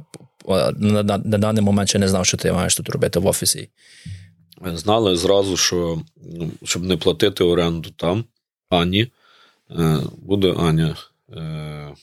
[0.46, 3.68] на, на, на даний момент ще не знав, що ти маєш тут робити в офісі?
[4.74, 8.24] Знали зразу, що ну, щоб не платити оренду там,
[8.68, 9.12] Ані,
[10.16, 10.96] буде Аня.
[11.30, 11.94] Е,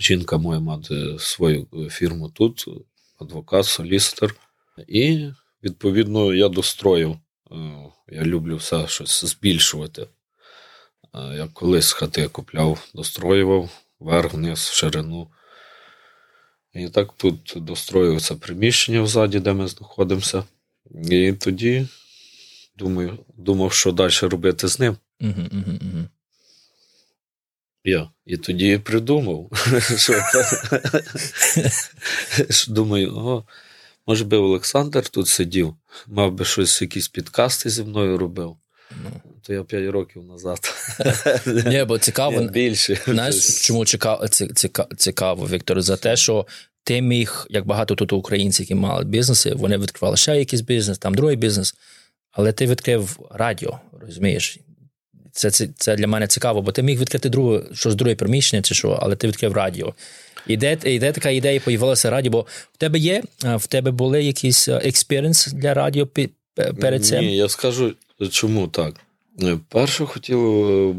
[0.00, 2.66] жінка моя мати свою фірму тут,
[3.20, 4.34] адвокат, солістер.
[4.88, 5.28] І,
[5.62, 7.10] відповідно, я достроїв.
[7.10, 7.56] Е,
[8.08, 10.06] я люблю все щось збільшувати.
[11.14, 15.28] Я колись хати купляв, достроював вверх, вниз, в ширину.
[16.74, 20.44] І так тут достроюється приміщення взаді, де ми знаходимося.
[21.10, 21.88] І тоді
[22.76, 24.96] думаю, думав, що далі робити з ним.
[25.20, 26.04] Угу, угу, угу.
[27.84, 28.10] Я.
[28.26, 29.50] І тоді придумав,
[32.50, 33.44] що думаю, о,
[34.06, 35.74] може би Олександр тут сидів,
[36.06, 38.56] мав би щось, якісь підкасти зі мною робив.
[39.04, 39.10] Ну.
[39.42, 40.58] То я 5 років назад.
[41.66, 42.42] Ні, бо цікаво.
[42.42, 43.00] Більше.
[43.04, 44.28] Знаєш, чому цікаво,
[44.96, 46.46] цікаво, Віктор, за те, що
[46.84, 51.14] ти міг, як багато тут українців, які мали бізнеси, вони відкривали ще якийсь бізнес, там
[51.14, 51.74] другий бізнес,
[52.32, 54.58] але ти відкрив радіо, розумієш?
[55.32, 58.74] Це це, це для мене цікаво, бо ти міг відкрити друге, щось друге приміщення чи
[58.74, 59.94] що, але ти відкрив радіо.
[60.46, 62.32] І де, і де така ідея появилася радіо?
[62.32, 66.08] Бо в тебе є, в тебе були якісь experience для радіо
[66.80, 67.24] перед цим?
[67.24, 67.94] Ні, я скажу,
[68.30, 68.94] чому так.
[69.42, 70.40] Е, перше хотів
[70.70, 70.94] е,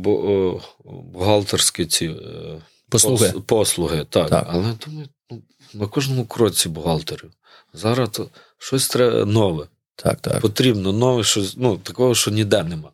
[0.85, 3.33] бухгалтерські ці е, послуги.
[3.45, 4.29] послуги так.
[4.29, 4.47] так.
[4.49, 5.41] Але думаю, ну,
[5.73, 7.31] на кожному кроці бухгалтерів.
[7.73, 9.67] Зараз то щось треба нове.
[9.95, 10.41] Так, так.
[10.41, 12.89] Потрібно нове, щось, ну, такого, що ніде нема.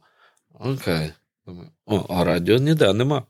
[0.59, 1.09] Окей.
[1.47, 3.23] Думаю, О, а радіо ніде нема.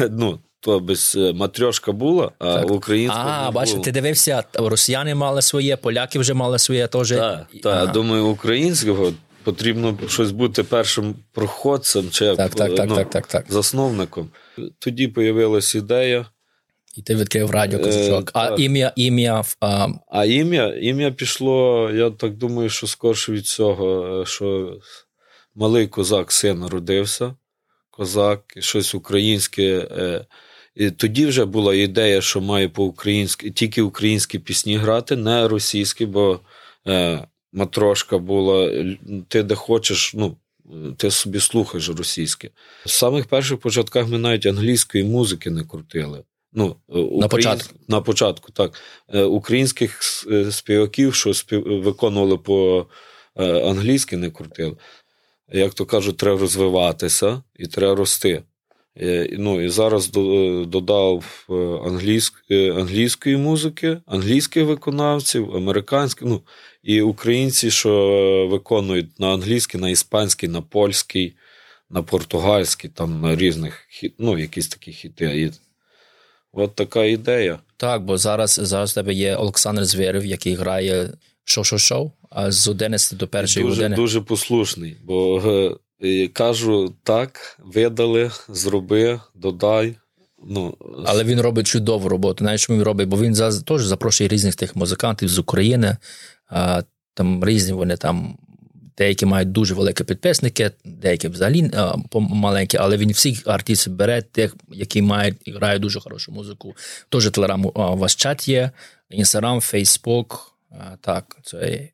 [0.10, 2.70] Ну, то без матрьошка була, а так.
[2.70, 3.24] українська.
[3.26, 7.08] А, бачиш, ти дивився, росіяни мали своє, поляки вже мали своє теж.
[7.08, 7.92] Так, так.
[7.92, 9.12] думаю, українського
[9.44, 14.30] потрібно щось бути першим проходцем чи так, так, ну, так, так, так, засновником.
[14.78, 16.26] Тоді появилась ідея.
[16.96, 18.28] І ти відкрив радіо козачок.
[18.28, 19.88] Е, а ім'я ім'я а...
[20.08, 24.78] а ім'я ім'я пішло, я так думаю, що скорше від цього, е, що
[25.54, 27.34] малий козак син народився,
[27.96, 29.88] козак, щось українське.
[29.90, 30.26] Е,
[30.74, 36.40] і Тоді вже була ідея, що має по-українськи тільки українські пісні грати, не російські, бо
[37.52, 38.84] матрошка була,
[39.28, 40.36] ти де хочеш, ну,
[40.96, 42.50] ти собі слухаєш російське.
[42.86, 46.22] В самих перших початках ми навіть англійської музики не крутили.
[46.52, 47.20] Ну, українсь...
[47.20, 48.80] На початку, На початку, так.
[49.08, 51.82] Е, українських е, співаків, що спів...
[51.82, 52.86] виконували по
[53.36, 54.76] е, англійськи, не крутили.
[55.52, 58.42] Як то кажуть, треба розвиватися і треба рости.
[59.32, 60.08] Ну, І зараз
[60.66, 61.24] додав
[61.86, 62.34] англійськ...
[62.50, 66.28] англійської музики, англійських виконавців, американських.
[66.28, 66.42] Ну,
[66.82, 71.36] і українці, що виконують на англійський, на іспанський, на польський,
[71.90, 73.86] на португальський, там на різних
[74.18, 75.52] ну, якісь такі хіти.
[76.52, 77.58] От така ідея.
[77.76, 81.10] Так, бо зараз зараз у тебе є Олександр Звєрів, який грає
[81.44, 83.96] шоу-шоу-шоу, а з 11 до першої дуже, години.
[83.96, 85.42] Дуже послушний, бо
[86.02, 89.94] е, кажу так, видали, зроби, додай.
[90.46, 90.76] Ну,
[91.06, 92.44] Але він робить чудову роботу.
[92.44, 95.96] Знаєш, що він робить, бо він за, теж запрошує різних тих музикантів з України,
[96.48, 96.82] а,
[97.14, 98.38] там різні вони там
[98.98, 101.70] деякі мають дуже великі підписники, деякі взагалі
[102.12, 106.74] маленькі, але він всіх артистів бере тих, які мають і грають дуже хорошу музику.
[107.08, 108.70] Тож телеграм у вас чат є,
[109.10, 110.53] інстаграм, фейсбук.
[111.00, 111.88] Так, це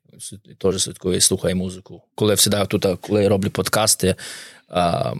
[0.57, 2.03] теж слідкує, слухає музику.
[2.15, 4.15] Коли всегда тут, коли роблю подкасти,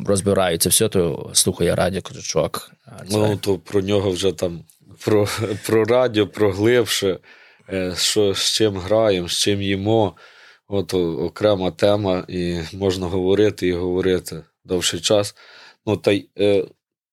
[0.05, 2.71] розбираю це все, то слухає радіо Козачок.
[3.09, 4.63] Ну, то про нього вже там
[5.05, 5.27] про
[5.65, 7.19] про радіо, про глибше,
[7.69, 10.15] е, що з чим граємо, з чим їмо.
[10.67, 15.35] От окрема тема, і можна говорити і говорити довший час.
[15.85, 16.65] Ну, та й е,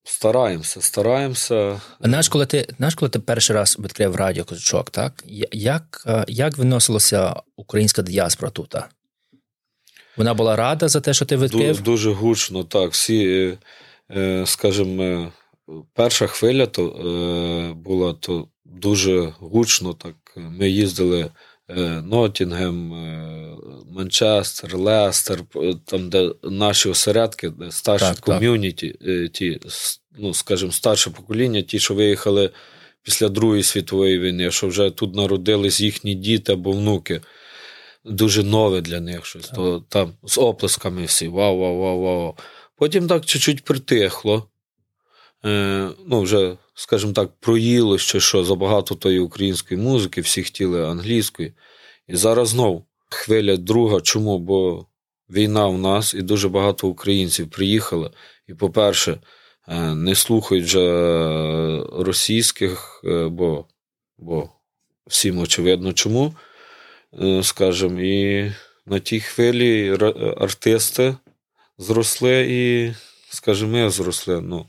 [0.09, 1.81] стараємося, стараємося.
[2.01, 5.25] Знаєш, коли ти знаєш, коли ти перший раз відкрив радіо Козачок, так?
[5.53, 8.75] Як е, як виносилася українська діаспора тут?
[10.16, 11.68] Вона була рада за те, що ти відкрив?
[11.68, 12.92] Дуже, дуже гучно, так.
[12.92, 13.53] Всі,
[14.11, 15.33] е, скажімо,
[15.94, 16.85] перша хвиля то
[17.77, 19.94] була то дуже гучно.
[19.94, 20.14] так.
[20.37, 21.31] Ми їздили.
[21.70, 23.57] Е, Нотінгем, е,
[23.90, 25.40] Манчестер, Лестер,
[25.85, 28.94] там, де наші осередки, де старші так, ком'юніті,
[29.33, 29.61] ті,
[30.18, 32.50] ну, скажімо, старше покоління, ті, що виїхали
[33.02, 37.20] після Другої світової війни, що вже тут народились їхні діти або внуки.
[38.04, 39.46] Дуже нове для них щось.
[39.46, 39.54] Так.
[39.57, 42.37] То там з оплесками всі вау, вау, вау, вау.
[42.76, 44.48] Потім так чуть-чуть притихло.
[45.44, 51.53] Е, ну, вже скажімо так, проїло ще що забагато тої української музики, всі хотіли англійської.
[52.09, 54.01] І зараз знов хвиля друга.
[54.01, 54.38] Чому?
[54.38, 54.87] Бо
[55.31, 58.11] війна в нас і дуже багато українців приїхало.
[58.48, 59.18] І, по-перше,
[59.68, 60.85] е, не слухають вже
[61.92, 63.66] російських, е, бо
[64.18, 64.51] бо
[65.07, 66.35] всім очевидно чому.
[67.42, 68.53] Скажімо, і
[68.87, 69.96] на тій хвилі
[70.37, 71.16] артисти
[71.79, 72.92] зросли і,
[73.31, 74.40] скажімо, ми зросли.
[74.40, 74.66] Ну,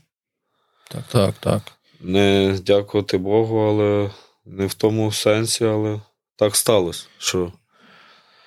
[0.90, 1.62] Так, так, так
[2.00, 4.10] не дякувати Богу, але
[4.44, 6.00] не в тому сенсі, але
[6.36, 7.06] так сталося.
[7.18, 7.52] що...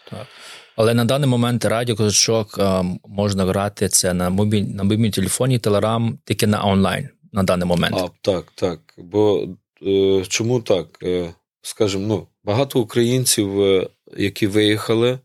[0.10, 0.28] Так.
[0.76, 2.60] Але на даний момент радіо Козачок
[3.08, 7.96] можна грати це на мобіль, на мобільному телефоні, телерам тільки на онлайн на даний момент.
[7.98, 8.80] А, Так, так.
[8.98, 9.48] Бо
[9.88, 10.88] е, чому так?
[11.04, 15.20] Е, скажімо, ну, багато українців, е, які виїхали, Е,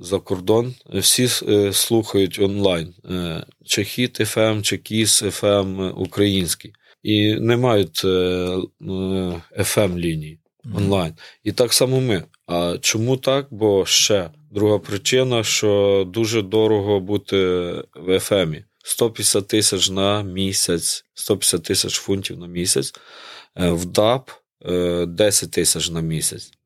[0.00, 0.74] за кордон.
[0.94, 6.72] Всі е, слухають онлайн е, чи Хіт FM, чи Кіс FM український.
[7.02, 10.38] І не мають fm лінії
[10.74, 11.14] онлайн.
[11.44, 12.24] І так само ми.
[12.46, 13.46] А чому так?
[13.50, 17.36] Бо ще друга причина, що дуже дорого бути
[17.94, 18.64] в FM.
[18.84, 22.92] 150 тисяч на місяць, 150 тисяч фунтів на місяць,
[23.56, 24.30] в ДАП
[25.06, 26.57] 10 тисяч на місяць.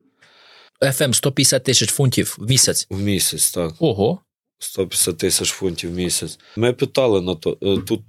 [0.83, 2.87] FM 150 тисяч фунтів в місяць.
[2.89, 3.73] В місяць, так.
[3.79, 4.19] Ого.
[4.59, 6.39] 150 тисяч фунтів в місяць.
[6.55, 8.01] Ми питали на то е, тут,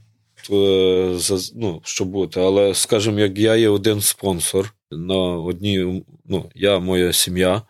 [0.51, 1.19] е,
[1.55, 7.13] ну, що бути, але, скажімо, як я є один спонсор на одній, ну, я, моя
[7.13, 7.63] сім'я,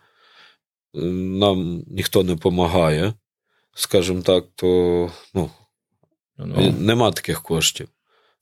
[0.93, 3.13] нам ніхто не допомагає,
[3.75, 5.49] скажімо так, то ну,
[6.37, 7.87] ну, нема таких коштів.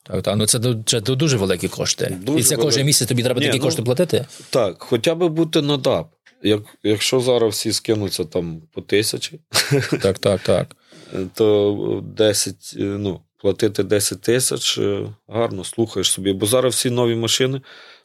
[0.03, 2.17] Так, так, ну це це дуже великі кошти.
[2.21, 2.65] Дуже І це велик...
[2.65, 4.25] кожен місяць тобі треба Ні, такі ну, кошти платити?
[4.49, 6.07] Так, хоча б бути на ДАП.
[6.43, 9.39] Як, Якщо зараз всі скинуться там по тисячі,
[10.01, 10.75] так, так, так.
[11.33, 14.79] то 10, ну, платити 10 тисяч
[15.27, 16.33] гарно слухаєш собі.
[16.33, 17.61] Бо зараз всі нові машини,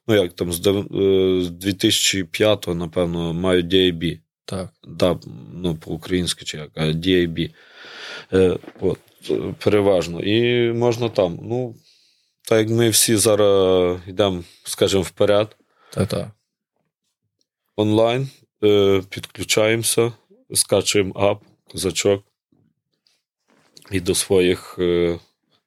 [0.08, 4.18] ну як там з 2005-го, напевно, мають DAB.
[4.44, 4.68] Так.
[4.84, 5.18] Да,
[5.54, 7.50] ну, по-українськи чи як, DAB.
[8.32, 8.98] Е, от,
[9.64, 10.20] Переважно.
[10.20, 11.38] І можна там.
[11.42, 11.74] Ну,
[12.48, 15.56] так як ми всі зараз йдемо, скажімо, вперед.
[15.90, 16.30] Так
[17.76, 18.28] онлайн,
[18.64, 20.12] е, підключаємося,
[20.54, 22.24] скачуємо ап, козачок
[23.90, 25.18] і до своїх е,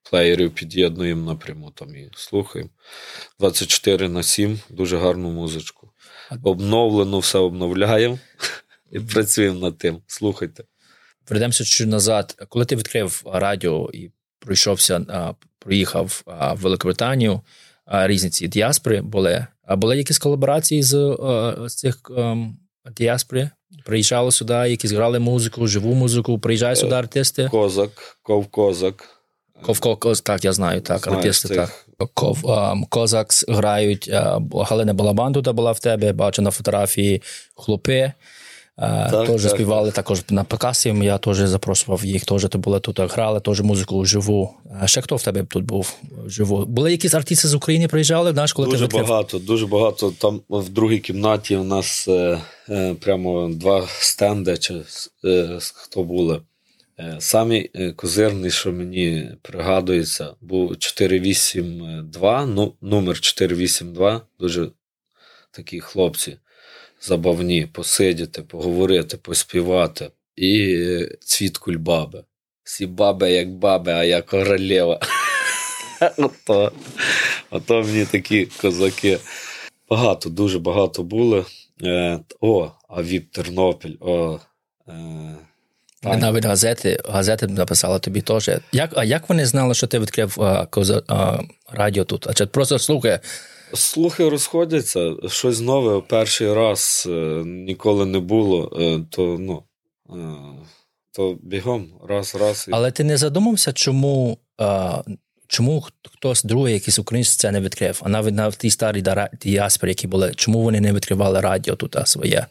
[0.10, 2.70] плеєрів під'єднуємо напряму там і слухаємо.
[3.39, 5.89] 24 на 7, дуже гарну музичку.
[6.44, 8.20] Обновлено все обновляємо
[8.91, 10.02] і працюємо над тим.
[10.08, 10.63] Слухайте.
[11.30, 12.46] Вернемося чуть назад.
[12.50, 14.12] Коли ти відкрив радіо і
[14.45, 15.06] пройшовся,
[15.60, 17.41] проїхав в Великобританію,
[17.88, 19.47] різні ці діаспори були.
[19.65, 22.58] А були якісь колаборації з, е, з цих ем,
[22.97, 23.49] діаспори?
[23.86, 27.47] Приїжджали сюди, якісь грали музику, живу музику, приїжджають сюди артисти?
[27.51, 29.21] Козак, Ковкозак.
[29.62, 31.58] Ковкоз, так, я знаю, так, Знаєш артисти цих.
[31.58, 32.10] так.
[32.13, 37.21] Ков, um, Козак грають, uh, Галина Балабан тут була в тебе, бачу на фотографії
[37.56, 38.12] хлопи.
[38.78, 39.96] Так, Теж так, співали так.
[39.96, 40.90] також на Пекасі.
[41.02, 44.54] Я теж запрошував їх, теж то були тут, грали теж музику живу.
[44.86, 46.66] Ще хто в тебе тут був живу?
[46.66, 48.32] Були якісь артисти з України приїжджали?
[48.32, 50.12] Знаєш, коли Дуже ти багато, дуже багато.
[50.12, 54.82] Там в другій кімнаті у нас е, е, прямо два стенди, чи
[55.26, 56.42] е, хто були.
[57.00, 64.69] Е, самі е, козирний, що мені пригадується, був 482, ну, номер 482, дуже
[65.52, 66.38] такі хлопці
[67.02, 70.10] забавні, посидіти, поговорити, поспівати.
[70.35, 72.23] і цвіт кульбаби.
[72.63, 74.99] Всі баби, як баби, а я королева.
[76.17, 76.71] Ото,
[77.49, 79.19] ото мені такі козаки.
[79.89, 81.45] Багато, дуже багато були.
[81.83, 83.95] Е, О, а Віп Тернопіль.
[83.99, 84.39] о,
[84.87, 84.93] е,
[86.04, 88.49] навіть газети газети написали тобі теж.
[88.71, 91.39] Як, А як вони знали, що ти відкрив а, коза, а,
[91.71, 92.27] радіо тут?
[92.27, 93.19] А чи просто слухи?
[93.74, 99.63] Слухи розходяться, щось нове перший раз е, ніколи не було, е, то ну,
[100.10, 100.36] е,
[101.12, 102.67] то бігом, раз, раз.
[102.72, 104.38] Але ти не задумався, чому
[105.48, 108.02] чому хтось другий, якийсь українець це не відкрив?
[108.04, 109.04] А навіть на ті старі
[109.42, 112.48] діаспори, які були, чому вони не відкривали радіо тут своє?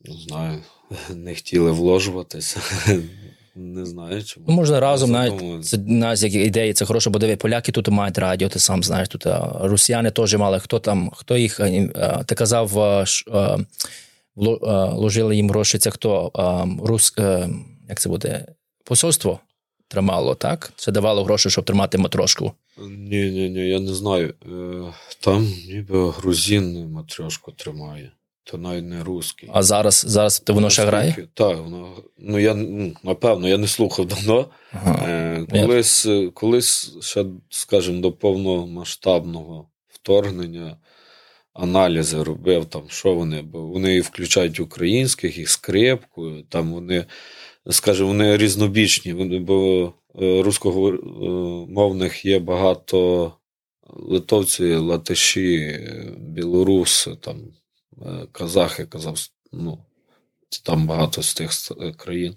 [0.00, 0.62] Не знаю,
[1.14, 2.60] не хотіли вложуватися.
[3.58, 4.46] Не знаю, чому.
[4.48, 8.18] Ну, можна разом навіть це нас як ідеї, це хороше, бо диви, поляки тут мають
[8.18, 9.08] радіо, ти сам знаєш.
[9.08, 9.26] Тут
[9.60, 10.60] росіяни теж мали.
[10.60, 11.60] Хто там, хто їх
[12.26, 12.68] ти казав,
[14.36, 15.78] вложили їм гроші.
[15.78, 16.32] Це хто
[16.84, 17.14] рус,
[17.88, 18.46] як це буде?
[18.84, 19.40] Посольство
[19.88, 20.72] тримало, так?
[20.76, 22.52] Це давало гроші, щоб тримати матрошку.
[22.88, 24.34] Ні, ні, ні, я не знаю.
[24.52, 28.12] Е, там ніби грузин матрошку тримає
[28.50, 29.50] то навіть не русський.
[29.52, 31.28] А зараз зараз ти воно ще грає?
[31.34, 34.46] Так, воно ну я ну, напевно я не слухав давно.
[34.72, 35.06] Ага.
[35.08, 40.76] Е, Колись, колись ще, скажімо, до повномасштабного вторгнення.
[41.52, 47.04] Аналізи робив, там, що вони, бо вони включають українських, і скрипку, там вони,
[47.70, 49.92] скажімо, вони різнобічні, бо
[50.22, 53.32] е, рускомовних є багато
[53.86, 55.80] литовці, латиші,
[56.18, 57.36] білоруси, там
[58.32, 59.16] казахи, казав,
[59.52, 59.78] ну,
[60.64, 62.36] там багато з тих е, країн.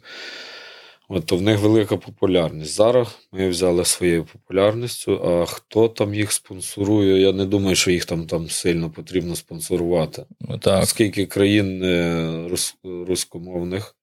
[1.10, 2.74] От, то в них велика популярність.
[2.74, 8.06] Зараз ми взяли своєю популярністю, а хто там їх спонсорує, я не думаю, що їх
[8.06, 10.26] там там сильно потрібно спонсорувати.
[10.40, 10.86] Ну, так.
[10.86, 13.96] Скільки країн е, рус, рускомовних.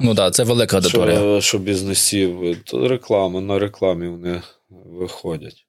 [0.00, 1.16] Ну так, це велика аудиторія.
[1.16, 5.66] Що, що бізнесів, то реклама на рекламі вони виходять.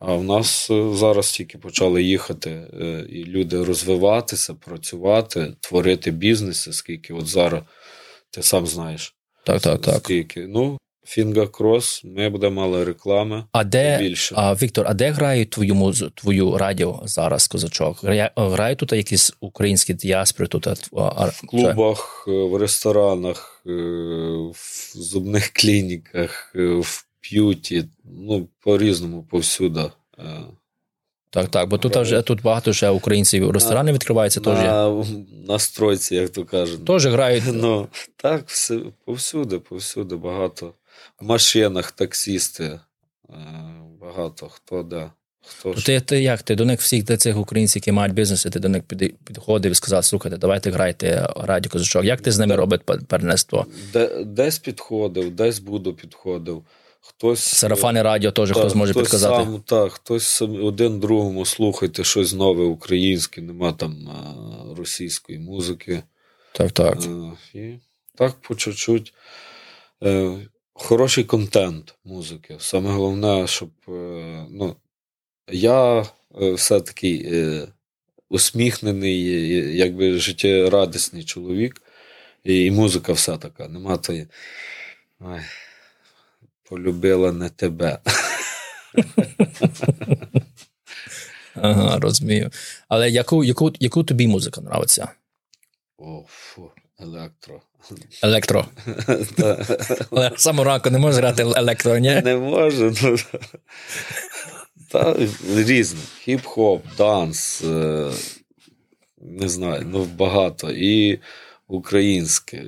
[0.00, 6.72] А в нас е, зараз тільки почали їхати е, і люди розвиватися, працювати, творити бізнеси,
[6.72, 7.62] скільки от зараз
[8.30, 9.14] ти сам знаєш.
[9.44, 9.96] Так, так, так.
[10.04, 10.46] Скільки.
[10.46, 13.44] Ну, Fingers crossed, ми будемо мали реклами.
[13.52, 14.34] А де більше.
[14.38, 17.98] А, Віктор, а де грають твою музу, твою радіо зараз, козачок?
[18.36, 20.48] Грають тут якісь українські діаспори?
[20.48, 29.90] Тут в клубах, е, в ресторанах, в зубних клініках, в beauty, ну, по-різному, повсюди.
[30.18, 30.40] Е,
[31.30, 34.40] так, так, бо тут вже тут багато ще українців ресторани відкриваються.
[34.40, 34.58] теж.
[34.58, 35.04] На,
[35.48, 36.84] на стройці, як то кажуть.
[36.84, 37.44] Теж грають.
[37.52, 40.74] Ну, Так, все, повсюди, повсюди багато.
[41.20, 42.80] В машинах таксісти, е,
[44.00, 45.10] багато хто де.
[45.46, 46.42] Хто ти, ти як?
[46.42, 48.82] Ти до них всіх до цих українців, які мають бізнеси, ти до них
[49.24, 52.04] підходив і сказав, слухайте, давайте грайте радіо козачок.
[52.04, 53.66] Як ти з ними робиш партнерство?
[53.92, 56.64] Де, десь підходив, десь буду підходив.
[57.00, 59.44] Хтось Сарафани радіо теж хтось може хтось підказати.
[59.44, 64.10] Сам, так, хтось один другому слухайте щось нове українське, нема там
[64.76, 66.02] російської музики.
[66.52, 66.98] Так, так.
[67.54, 67.74] І
[68.14, 69.14] так по чуть-чуть.
[70.02, 70.38] Е,
[70.72, 72.56] Хороший контент музики.
[72.58, 74.76] Саме головне, щоб е, ну,
[75.52, 77.68] я е, все-таки е,
[78.28, 79.22] усміхнений,
[79.76, 81.82] якби життєрадісний чоловік,
[82.44, 83.68] і, музика вся така.
[83.68, 84.26] Нема тої.
[85.20, 85.40] Ой
[86.70, 87.98] полюбила не тебе.
[91.54, 92.50] Ага, розумію.
[92.88, 95.08] Але яку яку, яку тобі музика нравиться?
[95.98, 97.60] О, фу, електро.
[98.22, 98.66] Електро.
[100.10, 102.20] Але саму ранку не можеш грати електро, ні?
[102.24, 102.94] Не можу.
[103.02, 103.16] Ну,
[104.90, 105.16] та,
[105.56, 106.00] різне.
[106.26, 107.62] Хіп-хоп, данс.
[107.62, 108.10] Е,
[109.18, 110.70] не знаю, ну багато.
[110.70, 111.20] І
[111.68, 112.64] українське.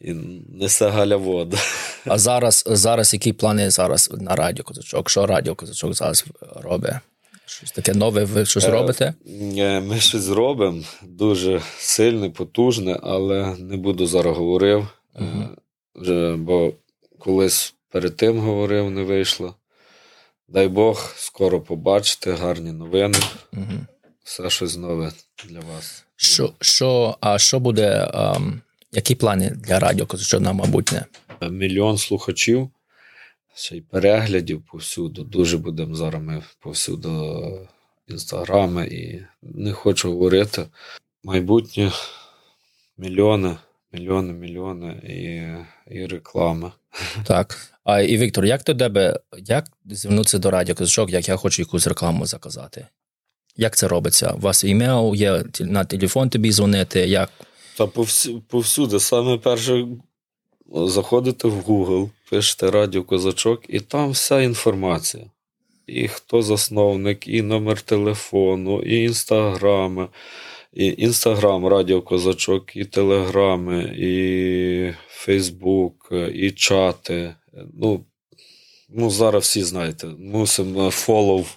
[0.00, 0.12] І
[0.48, 1.56] несе галя вода.
[2.06, 5.10] А зараз зараз які плани зараз на радіо Козачок?
[5.10, 6.92] Що радіо Козачок зараз робить?
[7.46, 9.14] Щось таке нове, ви щось е, робите?
[9.86, 14.88] Ми щось робимо дуже сильне, потужне, але не буду зараз говорив.
[15.14, 16.36] Угу.
[16.36, 16.72] Бо
[17.18, 19.54] колись перед тим говорив, не вийшло.
[20.48, 23.18] Дай Бог, скоро побачите, гарні новини.
[23.52, 23.72] Угу.
[24.24, 25.12] Все щось нове
[25.48, 26.04] для вас.
[26.16, 28.10] Що, що, А що буде?
[28.14, 28.60] Um...
[28.92, 31.04] Які плани для радіо що на майбутнє?
[31.50, 32.70] Мільйон слухачів,
[33.54, 35.24] ще й переглядів повсюду.
[35.24, 37.68] Дуже будемо зараз ми повсюду
[38.08, 40.66] інстаграми і не хочу говорити.
[41.24, 41.92] Майбутнє
[42.98, 43.56] мільйони,
[43.92, 46.72] мільйони, мільйони і і реклами.
[47.24, 47.56] Так.
[47.84, 51.86] А і Віктор, як до тебе, як звернутися до радіо Козачок, як я хочу якусь
[51.86, 52.86] рекламу заказати?
[53.56, 54.32] Як це робиться?
[54.32, 57.00] У вас імейл є на телефон тобі дзвонити?
[57.00, 57.30] Як
[57.78, 57.86] Та
[58.48, 59.00] повсюди.
[59.00, 59.86] Саме перше
[60.74, 65.24] заходите в Google, пишете Радіо Козачок, і там вся інформація.
[65.86, 70.08] І хто засновник, і номер телефону, і інстаграми,
[70.72, 77.34] і інстаграм Радіо Козачок, і телеграми, і Фейсбук, і чати.
[77.74, 78.04] Ну,
[78.88, 81.56] ну зараз всі знаєте, мусимо фолов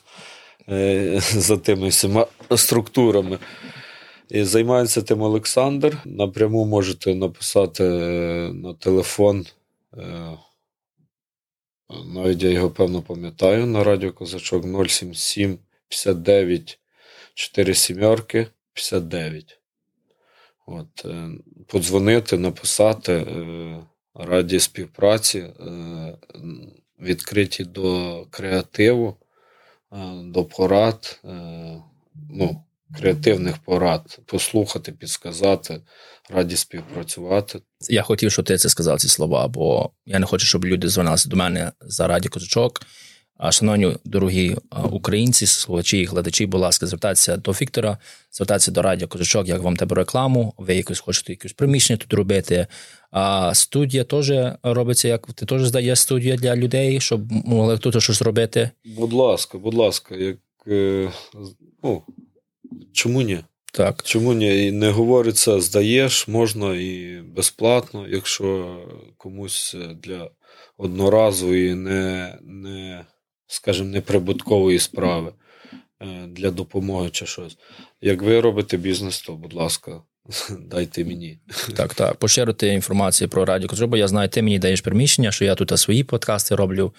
[0.70, 3.40] е, за тими всіма структурами.
[4.32, 5.98] І Займається тим Олександр.
[6.06, 9.46] Напряму можете написати е, на телефон.
[9.98, 10.38] Е,
[12.06, 16.80] навіть я його певно пам'ятаю на радіо Козачок 077 59
[17.34, 19.60] 4 сімерки 59.
[20.66, 21.30] От, е,
[21.68, 23.26] Подзвонити, написати
[24.14, 25.54] раді співпраці,
[27.00, 29.16] відкриті до креативу,
[30.24, 31.22] до порад.
[32.30, 32.64] ну,
[33.00, 35.82] креативних порад, послухати, підсказати,
[36.30, 37.62] раді співпрацювати.
[37.90, 41.30] Я хотів, щоб ти це сказав ці слова, бо я не хочу, щоб люди дзвонилися
[41.30, 42.82] до мене за раді козачок.
[43.50, 44.56] Шановні дорогі
[44.92, 47.98] українці, слухачі і глядачі, будь ласка, звертайтеся до Віктора,
[48.32, 52.68] звертайтеся до Радіо Козачок, як вам тебе рекламу, ви якось хочете якесь приміщення тут робити.
[53.12, 54.32] А студія теж
[54.64, 58.70] робиться, як ти теж здаєш студію для людей, щоб могли тут щось робити.
[58.86, 60.38] Будь ласка, будь ласка, як
[60.68, 61.12] е,
[61.84, 62.02] ну,
[62.94, 63.40] Чому ні?
[63.74, 64.04] Так.
[64.04, 64.68] Чому ні?
[64.68, 68.78] І не говориться, здаєш, можна і безплатно, якщо
[69.18, 70.30] комусь для
[70.78, 73.06] одноразової, не, не
[73.48, 75.34] скажімо, неприбуткової справи
[76.02, 77.58] е, для допомоги чи щось.
[78.02, 80.02] Як ви робите бізнес, то, будь ласка,
[80.60, 81.40] дайте мені.
[81.76, 82.16] Так, так.
[82.16, 86.04] Поширити інформацію про радіо, бо я знаю, ти мені даєш приміщення, що я тут свої
[86.04, 86.94] подкасти роблю.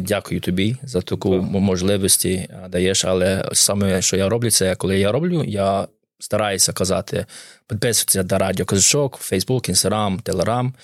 [0.00, 1.42] Дякую тобі за таку так.
[1.50, 3.04] можливості даєш.
[3.04, 5.88] Але саме, що я роблю, це коли я роблю, я
[6.18, 7.26] стараюся казати,
[7.68, 10.74] підписуйтесь на радіо Козачок, Фейсбук, Інстаграм, Телеграм.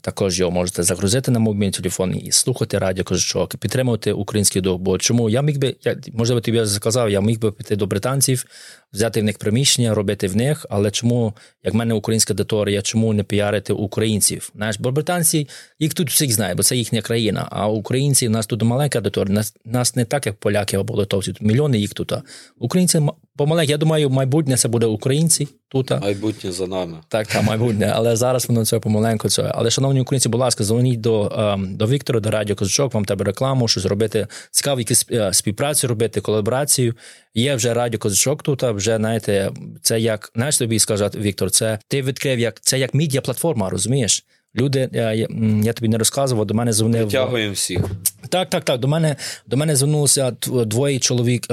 [0.00, 4.80] Також його можете загрузити на мобільний телефон і слухати радіо Козачок, підтримувати український дух.
[4.80, 8.44] Бо чому я міг би, я, можливо, тобі сказав, я міг би піти до британців,
[8.92, 11.34] взяти в них приміщення, робити в них, але чому,
[11.64, 14.50] як в мене українська аудиторія, чому не піарити українців?
[14.56, 17.48] Знаєш, бо британці їх тут всіх знають, бо це їхня країна.
[17.50, 21.32] А українці у нас тут маленька аудиторія, нас, нас не так, як поляки або литовці,
[21.32, 22.12] тут мільйони їх тут.
[22.58, 23.00] Українці
[23.36, 25.90] помаленьку, я думаю, майбутнє це буде українці тут.
[25.90, 26.98] Майбутнє за нами.
[27.08, 27.92] Так, так, майбутнє.
[27.94, 29.28] Але зараз воно це помаленьку.
[29.28, 29.42] Це.
[29.54, 33.24] Але, шановні українці, будь ласка, дзвоніть до ем, до Віктора, до Радіо Козачок, вам тебе
[33.24, 36.94] рекламу, щось робити, цікаво, якісь е, співпрацю робити, колаборацію.
[37.34, 39.50] Є вже Радіо Козачок тут, вже знаєте,
[39.82, 44.24] це як знаєш тобі сказати, Віктор, це ти відкрив як це як медіа платформа, розумієш?
[44.56, 45.28] Люди, я, я
[45.64, 47.04] я, тобі не розказував, до мене дзвонив.
[47.04, 47.80] Витягуємо всіх.
[48.28, 48.80] Так, так, так.
[48.80, 49.16] До мене
[49.46, 50.30] до мене звернулися
[50.66, 51.46] двоє чоловік,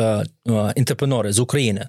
[0.76, 1.88] інтерпренори з України.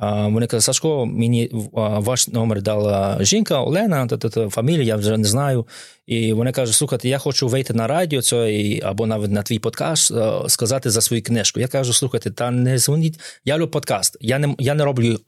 [0.00, 5.66] Вони казали, Сашко, мені ваш номер дала жінка Олена, та, фамілія, я вже не знаю.
[6.06, 10.12] І вони кажуть, слухайте, я хочу вийти на радіо це, або навіть на твій подкаст,
[10.48, 11.60] сказати за свою книжку.
[11.60, 13.20] Я кажу, слухайте, та не дзвоніть.
[13.44, 14.16] Я люблю подкаст.
[14.20, 15.18] Я не я не роблю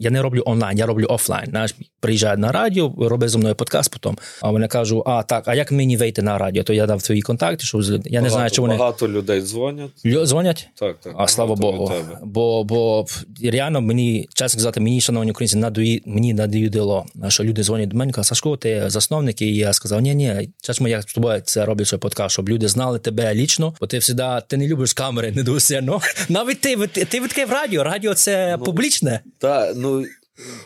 [0.00, 1.50] я не роблю онлайн, я роблю офлайн.
[1.50, 4.18] Знаєш, приїжджають на радіо, роблять зі мною подкаст потім.
[4.42, 6.62] А вони кажуть, а так, а як мені вийти на радіо?
[6.62, 9.90] То я дав твої контакти, що я багато, не знаю, чи вони багато людей дзвонять.
[10.04, 10.68] Дзвонять?
[10.74, 11.14] Так, так.
[11.16, 11.92] А слава Богу.
[12.22, 13.06] Бо бо
[13.42, 18.12] реально мені чесно сказати, мені, шановні українці, надої, мені надоїдило, що люди дзвонять до мене,
[18.12, 21.84] кажуть, Сашко, ти засновник, і я сказав, ні, ні часом я з тобою це роблю
[21.84, 25.42] свій подкаст, щоб люди знали тебе лічно, бо ти завжди ти не любиш камери, не
[25.42, 27.82] дуже ну навіть ти ти, ти відкрив радіо.
[27.84, 29.20] Радіо це ну, публічне.
[29.38, 30.06] Так, ну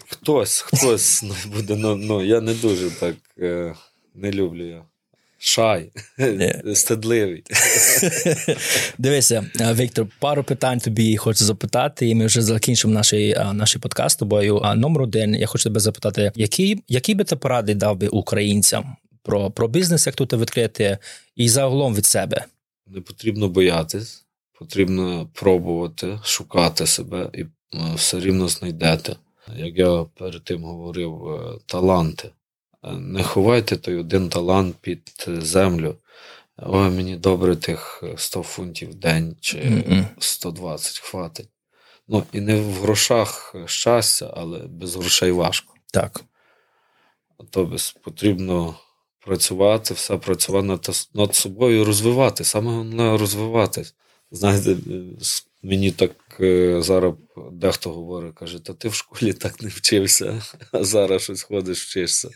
[0.08, 1.24] хтось, хтось
[1.56, 1.76] буде.
[1.76, 3.74] Ну ну я не дуже так е,
[4.14, 4.82] не люблю я.
[5.42, 5.92] Шай,
[6.74, 7.44] стедливий.
[8.98, 13.76] Дивися, е, Віктор, пару питань тобі хочу запитати, і ми вже закінчимо наш, е, наш
[13.76, 14.60] подкаст з тобою.
[14.64, 18.96] А номер один, я хочу тебе запитати, які які би ти поради дав би українцям
[19.22, 20.98] про про бізнес, як тут відкрити,
[21.36, 22.44] і загалом від себе.
[22.86, 24.24] Не потрібно боятись,
[24.58, 27.48] потрібно пробувати, шукати себе і е,
[27.94, 29.16] все рівно знайдете.
[29.56, 32.30] Як я перед тим говорив, е, таланти.
[32.84, 35.96] Е, не ховайте той один талант під землю.
[36.56, 39.84] Ой, мені добре тих 100 фунтів в день чи
[40.18, 41.48] 120 хватить.
[42.08, 45.74] Ну, і не в грошах щастя, але без грошей важко.
[45.92, 46.20] Так.
[47.50, 48.74] Тобто потрібно
[49.20, 52.44] працювати, все працювати над, над собою, розвивати.
[52.44, 53.94] Саме головне розвиватись.
[54.30, 54.76] Знаєте,
[55.62, 56.10] мені так
[56.40, 57.14] е, зараз
[57.52, 62.28] дехто говорить, каже, та ти в школі так не вчився, а зараз щось ходиш, вчишся.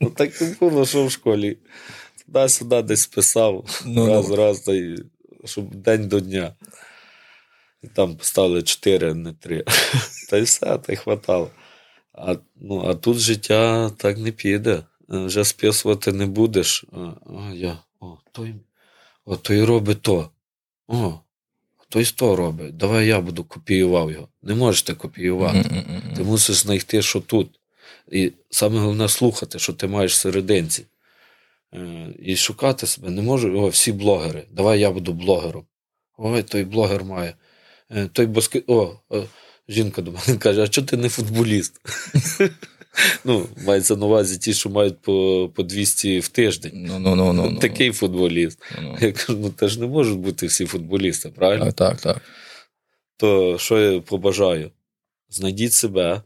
[0.00, 1.58] Ну так і було, що в школі.
[2.26, 4.70] Туди-сюди десь писав, ну, раз, раз,
[5.44, 6.54] щоб день до дня.
[7.82, 9.64] І там поставили чотири, а не три.
[10.30, 11.50] Та й все, та й хватало.
[12.12, 14.82] А ну, а тут життя так не піде.
[15.08, 16.84] Вже списувати не будеш.
[16.92, 18.54] А, я, о, той,
[19.24, 20.30] о, той робить то.
[20.88, 21.20] О,
[21.88, 22.76] той то робить.
[22.76, 24.28] Давай я буду копіював його.
[24.42, 25.84] Не можете копіювати.
[26.16, 27.60] Ти мусиш знайти, що тут.
[28.12, 30.86] І саме головне слухати, що ти маєш серединці.
[31.74, 33.10] Е, і шукати себе.
[33.10, 34.44] Не можу, о, всі блогери.
[34.50, 35.64] Давай я буду блогером.
[36.18, 37.34] Ой, той блогер має.
[37.90, 38.64] Е, той баски...
[38.66, 38.94] О,
[39.68, 41.80] жінка до мене каже: а чого ти не футболіст?
[43.24, 46.90] Ну, Мається на увазі ті, що мають по по 200 в тиждень.
[46.90, 48.62] No, no, no, no, Такий футболіст.
[48.82, 51.72] No, Я кажу, ну теж не можуть бути всі футболісти, правильно?
[51.72, 52.22] Так, так, так.
[53.16, 54.70] То що я побажаю?
[55.28, 56.22] Знайдіть себе,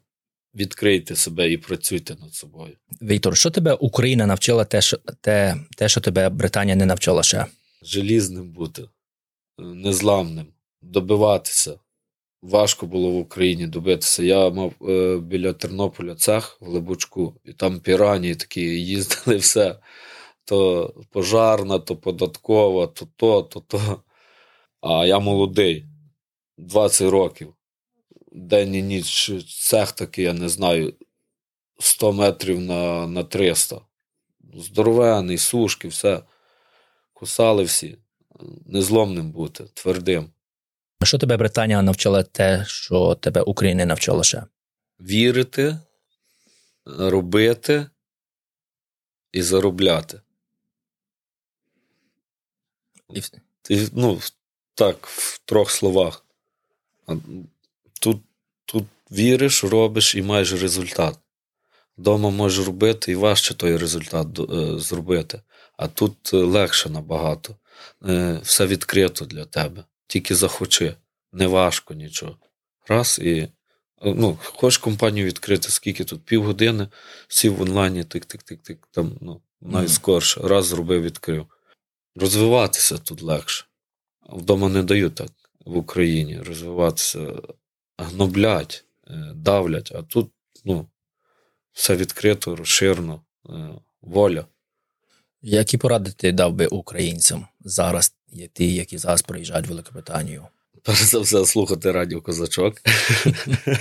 [0.54, 2.76] відкрийте себе і працюйте над собою.
[3.02, 7.46] Віктор, що тебе Україна навчила те, що те, те, що тебе Британія не навчила ще?
[7.82, 8.82] Желізним бути,
[9.58, 10.46] незламним,
[10.82, 11.78] добиватися.
[12.42, 14.22] Важко було в Україні добитися.
[14.22, 19.76] Я мав е, біля Тернополя цех в Лебучку, і там пірані такі їздили все.
[20.44, 24.02] То пожарна, то податкова, то то, то то.
[24.80, 25.86] А я молодий,
[26.58, 27.54] 20 років.
[28.32, 30.94] День і ніч цех такий, я не знаю,
[31.78, 33.80] 100 метрів на на 300.
[34.54, 36.22] Здоровений, сушки, все.
[37.12, 37.98] Кусали всі.
[38.66, 40.30] Незломним бути, твердим.
[41.02, 44.44] Що тебе Британія навчила те, що тебе Україна навчила ще?
[45.00, 45.78] Вірити,
[46.84, 47.86] робити
[49.32, 50.20] і заробляти.
[53.70, 53.88] І...
[53.92, 54.20] Ну,
[54.74, 56.24] Так, в трьох словах.
[58.00, 58.18] Тут
[58.64, 61.18] тут віриш, робиш і маєш результат.
[61.96, 65.42] Дома можеш робити і важче той результат е, зробити.
[65.76, 67.56] А тут легше набагато.
[68.08, 70.96] Е, все відкрито для тебе тільки захочи.
[71.32, 72.36] Не важко нічого.
[72.88, 73.48] Раз і.
[74.02, 76.24] Ну, Хочеш компанію відкрити, скільки тут?
[76.24, 76.88] Півгодини,
[77.28, 80.48] сів в онлайні, тик-тик-тик-тик, там, ну, mm.
[80.48, 81.46] Раз зробив, відкрив.
[82.16, 83.64] Розвиватися тут легше.
[84.28, 85.30] Вдома не дають так
[85.66, 86.40] в Україні.
[86.42, 87.32] Розвиватися,
[88.02, 90.30] гноблять, е, давлять, а тут
[90.64, 90.86] ну,
[91.72, 93.52] все відкрито, розширено, е,
[94.02, 94.46] воля.
[95.42, 100.46] Які поради ти дав би українцям зараз, є ті, які зараз приїжджають в Великобританію?
[100.82, 102.74] Перш за все, слухати радіо Козачок.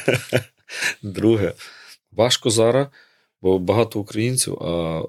[1.01, 1.53] Друге,
[2.11, 2.87] важко зараз,
[3.41, 5.03] бо багато українців, а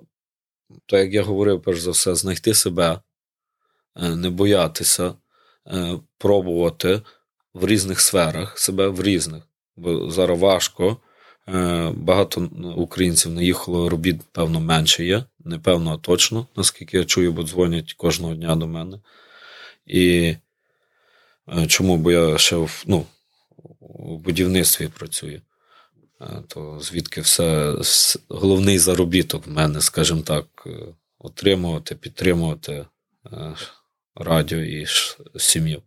[0.87, 3.01] то, як я говорив, перш за все, знайти себе,
[3.97, 5.15] е, не боятися,
[6.19, 7.03] пробувати
[7.55, 9.43] в різних сферах, себе в різних.
[9.77, 10.97] Бо зараз важко.
[11.49, 15.25] Е, багато українців наїхало, робіт, певно, менше є.
[15.45, 19.01] Непевно, а точно, наскільки я чую, бо дзвонять кожного дня до мене.
[19.87, 20.35] І
[21.49, 21.97] е, чому?
[21.97, 23.07] Бо я ще в, ну,
[23.81, 25.43] в будівництві працюю.
[26.21, 27.77] Е, то звідки все
[28.29, 30.47] головний заробіток в мене, скажімо так,
[31.19, 32.87] отримувати, підтримувати
[34.15, 34.87] радіо і
[35.37, 35.83] сім'ю.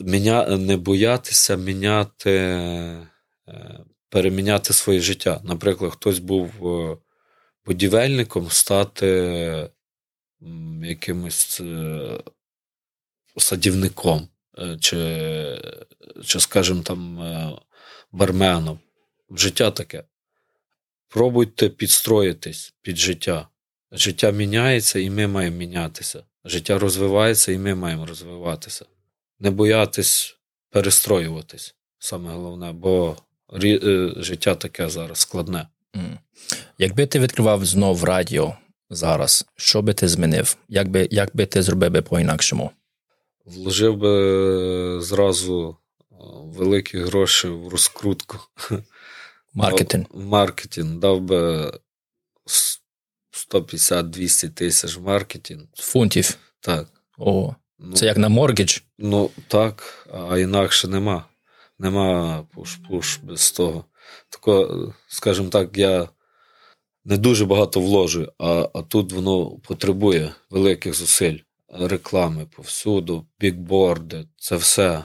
[0.00, 2.30] Міня, не боятися міняти
[4.08, 5.40] переміняти своє життя.
[5.44, 6.96] Наприклад, хтось був е,
[7.64, 9.70] будівельником, стати
[10.82, 12.20] якимось е,
[13.36, 14.28] садівником,
[14.58, 14.96] е, чи,
[16.24, 17.18] чи скажімо там,
[18.12, 18.78] барменом.
[19.30, 20.04] Життя таке.
[21.08, 23.48] Пробуйте підстроїтись під життя.
[23.92, 26.24] Життя міняється, і ми маємо мінятися.
[26.44, 28.84] Життя розвивається, і ми маємо розвиватися.
[29.40, 30.36] Не боятись
[30.70, 33.16] перестроюватись, саме головне, бо
[33.54, 35.68] Е, життя таке зараз складне.
[36.78, 38.56] Якби ти відкривав знов радіо
[38.90, 40.56] зараз, що би ти змінив?
[40.68, 42.70] Як би, як би ти зробив би по-інакшому?
[43.44, 46.14] Вложив би е, зразу е,
[46.44, 48.38] великі гроші в розкрутку.
[49.54, 50.06] Маркетинг.
[50.14, 50.98] Маркетинг.
[50.98, 51.72] Дав би
[53.50, 55.64] 150-200 тисяч маркетинг.
[55.74, 56.38] Фунтів.
[56.60, 56.88] Так.
[57.18, 58.78] О, ну, Це як на mortgage?
[58.98, 61.24] Ну, так, а інакше нема
[61.78, 63.84] нема push-push без того.
[64.28, 66.08] Тако, скажімо так, я
[67.04, 71.38] не дуже багато вложу, а, а тут воно потребує великих зусиль.
[71.68, 75.04] Реклами повсюду, бігборди, це все.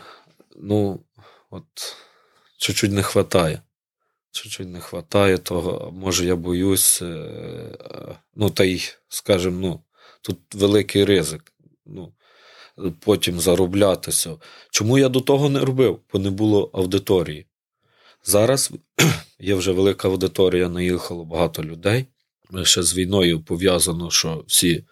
[0.55, 1.03] Ну,
[1.49, 1.95] от
[2.57, 3.61] чуть-чуть не вистачає.
[4.31, 7.01] Чуть-чуть не вистачає того, може я боюсь.
[7.01, 9.83] Е, ну, та й, скажімо, ну,
[10.21, 11.53] тут великий ризик.
[11.85, 12.13] Ну,
[12.99, 14.35] потім зароблятися.
[14.71, 15.99] Чому я до того не робив?
[16.13, 17.45] Бо не було аудиторії.
[18.25, 18.71] Зараз
[19.39, 22.05] є вже велика аудиторія, наїхало багато людей.
[22.63, 24.83] Ще з війною пов'язано, що всі,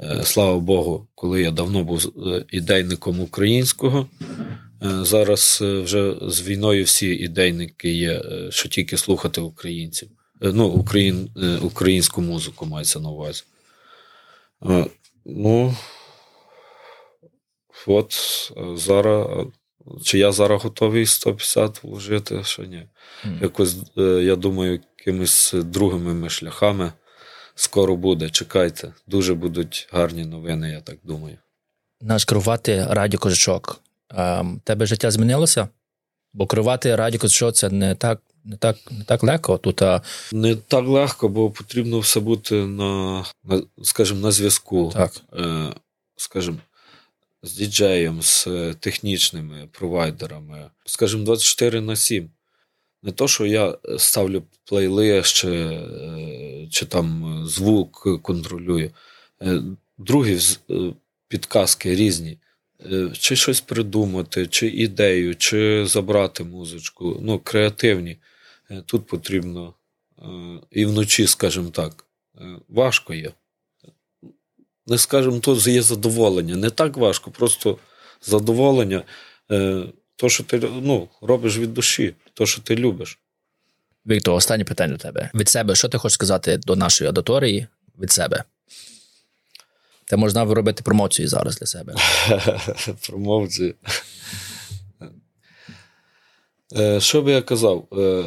[0.00, 4.08] е, слава Богу, коли я давно був е, ідейником українського,
[5.02, 10.08] Зараз вже з війною всі ідейники є, що тільки слухати українців.
[10.40, 11.30] Ну, україн,
[11.62, 13.42] Українську музику мається на увазі.
[15.26, 15.74] Ну,
[17.86, 18.14] от
[18.74, 19.26] зараз
[20.02, 22.88] чи я зараз готовий 150 вложити, що ні.
[23.24, 23.42] Mm.
[23.42, 26.92] Якось, е, я думаю, якимись другими шляхами
[27.54, 28.30] скоро буде.
[28.30, 31.38] Чекайте, дуже будуть гарні новини, я так думаю.
[32.00, 33.80] Наш керувати радіо Козачок.
[34.10, 35.68] Ем, тебе життя змінилося?
[36.32, 39.58] Бо керувати радіо Козачок це не так не так не так легко.
[39.58, 40.02] Тут а...
[40.32, 44.90] не так легко, бо потрібно все бути на, на скажімо, на зв'язку.
[44.94, 45.12] Так.
[45.32, 45.72] Е,
[46.16, 46.58] Скажімо,
[47.42, 52.30] з діджеєм, з е, технічними провайдерами, скажімо, 24 на 7.
[53.02, 58.90] Не то, що я ставлю плейлист чи, е, чи там звук контролюю.
[59.42, 59.62] Е,
[59.98, 60.38] другі
[61.28, 62.38] підказки різні.
[63.12, 67.18] Чи щось придумати, чи ідею, чи забрати музичку.
[67.22, 68.16] Ну, креативні.
[68.86, 69.74] Тут потрібно
[70.70, 72.04] і вночі, скажімо так,
[72.68, 73.32] важко є
[74.88, 76.56] не скажемо, то є задоволення.
[76.56, 77.78] Не так важко, просто
[78.22, 79.02] задоволення.
[79.50, 79.82] Е,
[80.16, 83.18] то, що ти ну, робиш від душі, то, що ти любиш.
[84.06, 85.30] Віктор, останнє питання до тебе.
[85.34, 87.66] Від себе, що ти хочеш сказати до нашої аудиторії
[87.98, 88.44] від себе?
[90.04, 91.94] Ти можна робити промоцію зараз для себе.
[93.08, 93.74] Промоцію.
[96.76, 97.86] Е, що би я казав?
[97.92, 98.24] Е,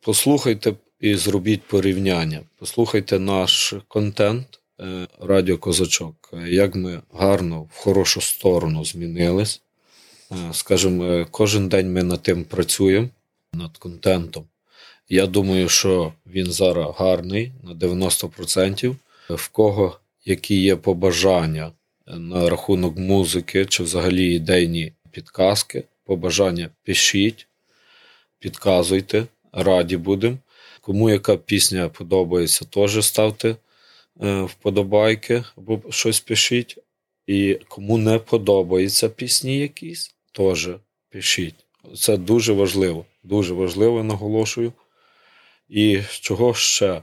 [0.00, 2.40] послухайте і зробіть порівняння.
[2.58, 4.60] Послухайте наш контент.
[4.80, 9.62] Е, Радіо Козачок, як ми гарно в хорошу сторону змінились.
[10.32, 13.08] Е, скажімо, кожен день ми над тим працюємо,
[13.52, 14.44] над контентом.
[15.08, 18.96] Я думаю, що він зараз гарний на 90%.
[19.30, 21.72] В кого які є побажання
[22.06, 27.46] на рахунок музики чи взагалі ідейні підказки, побажання пишіть,
[28.38, 30.38] підказуйте, раді будемо.
[30.80, 33.56] Кому яка пісня подобається, теж ставте Е,
[34.20, 36.78] вподобайки або щось пишіть.
[37.26, 40.68] І кому не подобаються пісні якісь, теж
[41.10, 41.54] пишіть.
[41.96, 43.04] Це дуже важливо.
[43.22, 44.72] Дуже важливо, наголошую.
[45.68, 47.02] І чого ще?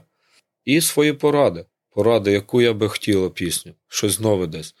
[0.64, 1.64] І свої поради.
[1.90, 4.74] Поради, яку я би хотіла пісню, щось нове десь.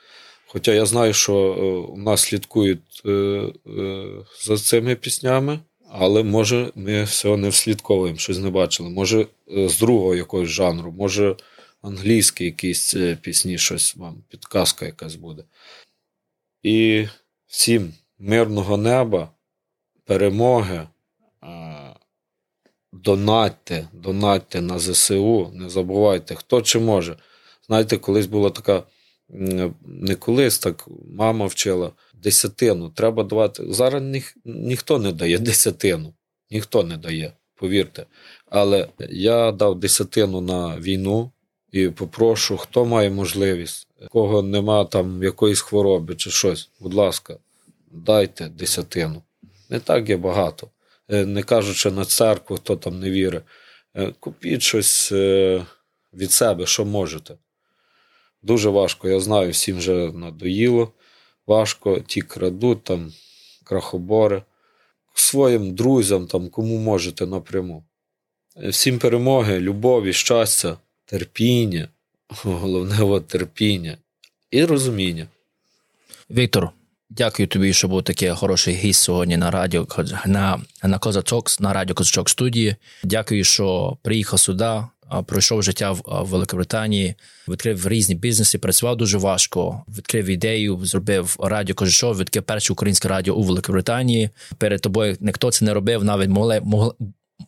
[0.46, 1.62] Хоча я знаю, що е,
[1.92, 3.42] у нас слідкують е,
[4.42, 5.58] за цими піснями,
[5.90, 8.90] але може ми все не вслідковуємо, щось не бачили.
[8.90, 11.36] Може, з другого якогось жанру, може
[11.84, 15.44] англійські якісь пісні, щось вам, підказка якась буде.
[16.62, 17.06] І
[17.46, 19.30] всім мирного неба,
[20.04, 20.88] перемоги.
[22.92, 27.16] Донатьте, донатьте на ЗСУ, не забувайте, хто чи може.
[27.66, 28.82] Знаєте, колись була така,
[29.86, 32.90] не колись, так мама вчила десятину.
[32.90, 33.72] Треба давати.
[33.72, 36.14] Зараз ніх, ніхто не дає десятину,
[36.50, 38.06] ніхто не дає, повірте.
[38.46, 41.30] Але я дав десятину на війну,
[41.74, 47.36] і попрошу, хто має можливість, кого нема там якоїсь хвороби чи щось, будь ласка,
[47.90, 49.22] дайте десятину.
[49.70, 50.68] Не так є багато.
[51.08, 53.42] Е, не кажучи на церкву, хто там не вірить.
[53.96, 55.66] Е, купіть щось е,
[56.12, 57.34] від себе, що можете.
[58.42, 60.92] Дуже важко, я знаю, всім вже надоїло.
[61.46, 63.12] Важко, ті крадуть, там,
[63.64, 64.42] крахобори,
[65.14, 67.84] своїм друзям, там, кому можете напряму.
[68.56, 71.88] Всім перемоги, любові, щастя терпіння,
[72.28, 73.96] головне от терпіння
[74.50, 75.26] і розуміння.
[76.30, 76.70] Віктор,
[77.10, 79.86] дякую тобі, що був такий хороший гість сьогодні на радіо
[80.26, 82.76] на, на Козачок, на радіо Козачок студії.
[83.04, 84.82] Дякую, що приїхав сюди.
[85.26, 87.14] Пройшов життя в Великобританії,
[87.48, 89.84] відкрив різні бізнеси, працював дуже важко.
[89.88, 94.30] Відкрив ідею, зробив радіо Кожушов, відкрив перше українське радіо у Великобританії.
[94.58, 96.94] Перед тобою ніхто це не робив, навіть могли, могли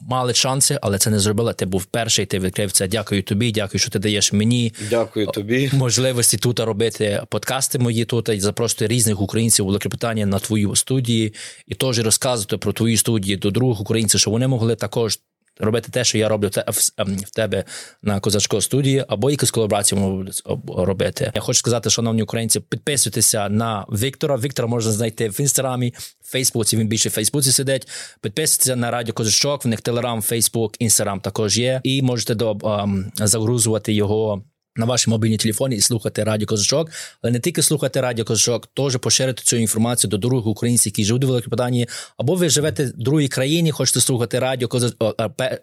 [0.01, 1.53] мали шанси, але це не зробила.
[1.53, 2.89] Ти був перший, ти відкрив це.
[2.89, 3.53] Дякую тобі.
[3.53, 5.70] Дякую, що ти даєш мені Дякую тобі.
[5.72, 11.34] можливості тут робити подкасти мої тут і запрошувати різних українців у Великобританії на твою студії
[11.66, 15.18] і теж розказувати про твої студії до других українців, щоб вони могли також
[15.59, 16.50] робити те, що я роблю
[16.96, 17.64] ем, в тебе
[18.02, 20.26] на козачко студії, або якусь колаборацію
[20.68, 21.32] робити.
[21.34, 24.36] Я хочу сказати, шановні українці, підписуйтеся на Віктора.
[24.36, 26.76] Віктора можна знайти в інстаграмі, в Фейсбуці.
[26.76, 27.88] Він більше в Фейсбуці сидить.
[28.20, 29.64] Підписуйтеся на радіо Козачок.
[29.64, 31.80] В них Телеграм, Фейсбук, Інстаграм також є.
[31.84, 34.42] І можете до um, загрузувати його
[34.77, 36.91] на вашій мобільній телефоні і слухати радіо Козачок,
[37.22, 41.24] але не тільки слухати радіо Козачок, теж поширити цю інформацію до других українців, які живуть
[41.24, 44.68] у Великобританії, або ви живете в другій країні, хочете слухати радіо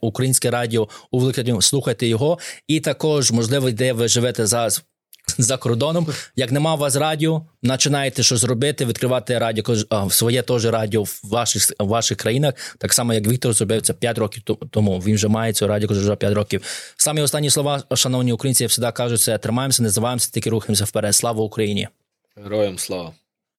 [0.02, 2.40] українське радіо у Великобританії, слухайте його.
[2.68, 4.84] І також, можливо, де ви живете зараз
[5.38, 6.08] за кордоном.
[6.36, 9.76] Як нема у вас радіо, починаєте щось робити, відкривати радіо,
[10.10, 12.54] своє теж радіо в ваших в ваших країнах.
[12.78, 15.00] Так само, як Віктор зробив це 5 років тому.
[15.00, 16.62] Він вже має цю радіо вже 5 років.
[16.98, 21.16] Самі останні слова, шановні українці, я завжди кажу, це тримаємося, не здаваємося, тільки рухаємося вперед.
[21.16, 21.88] Слава Україні!
[22.36, 23.14] Героям слава!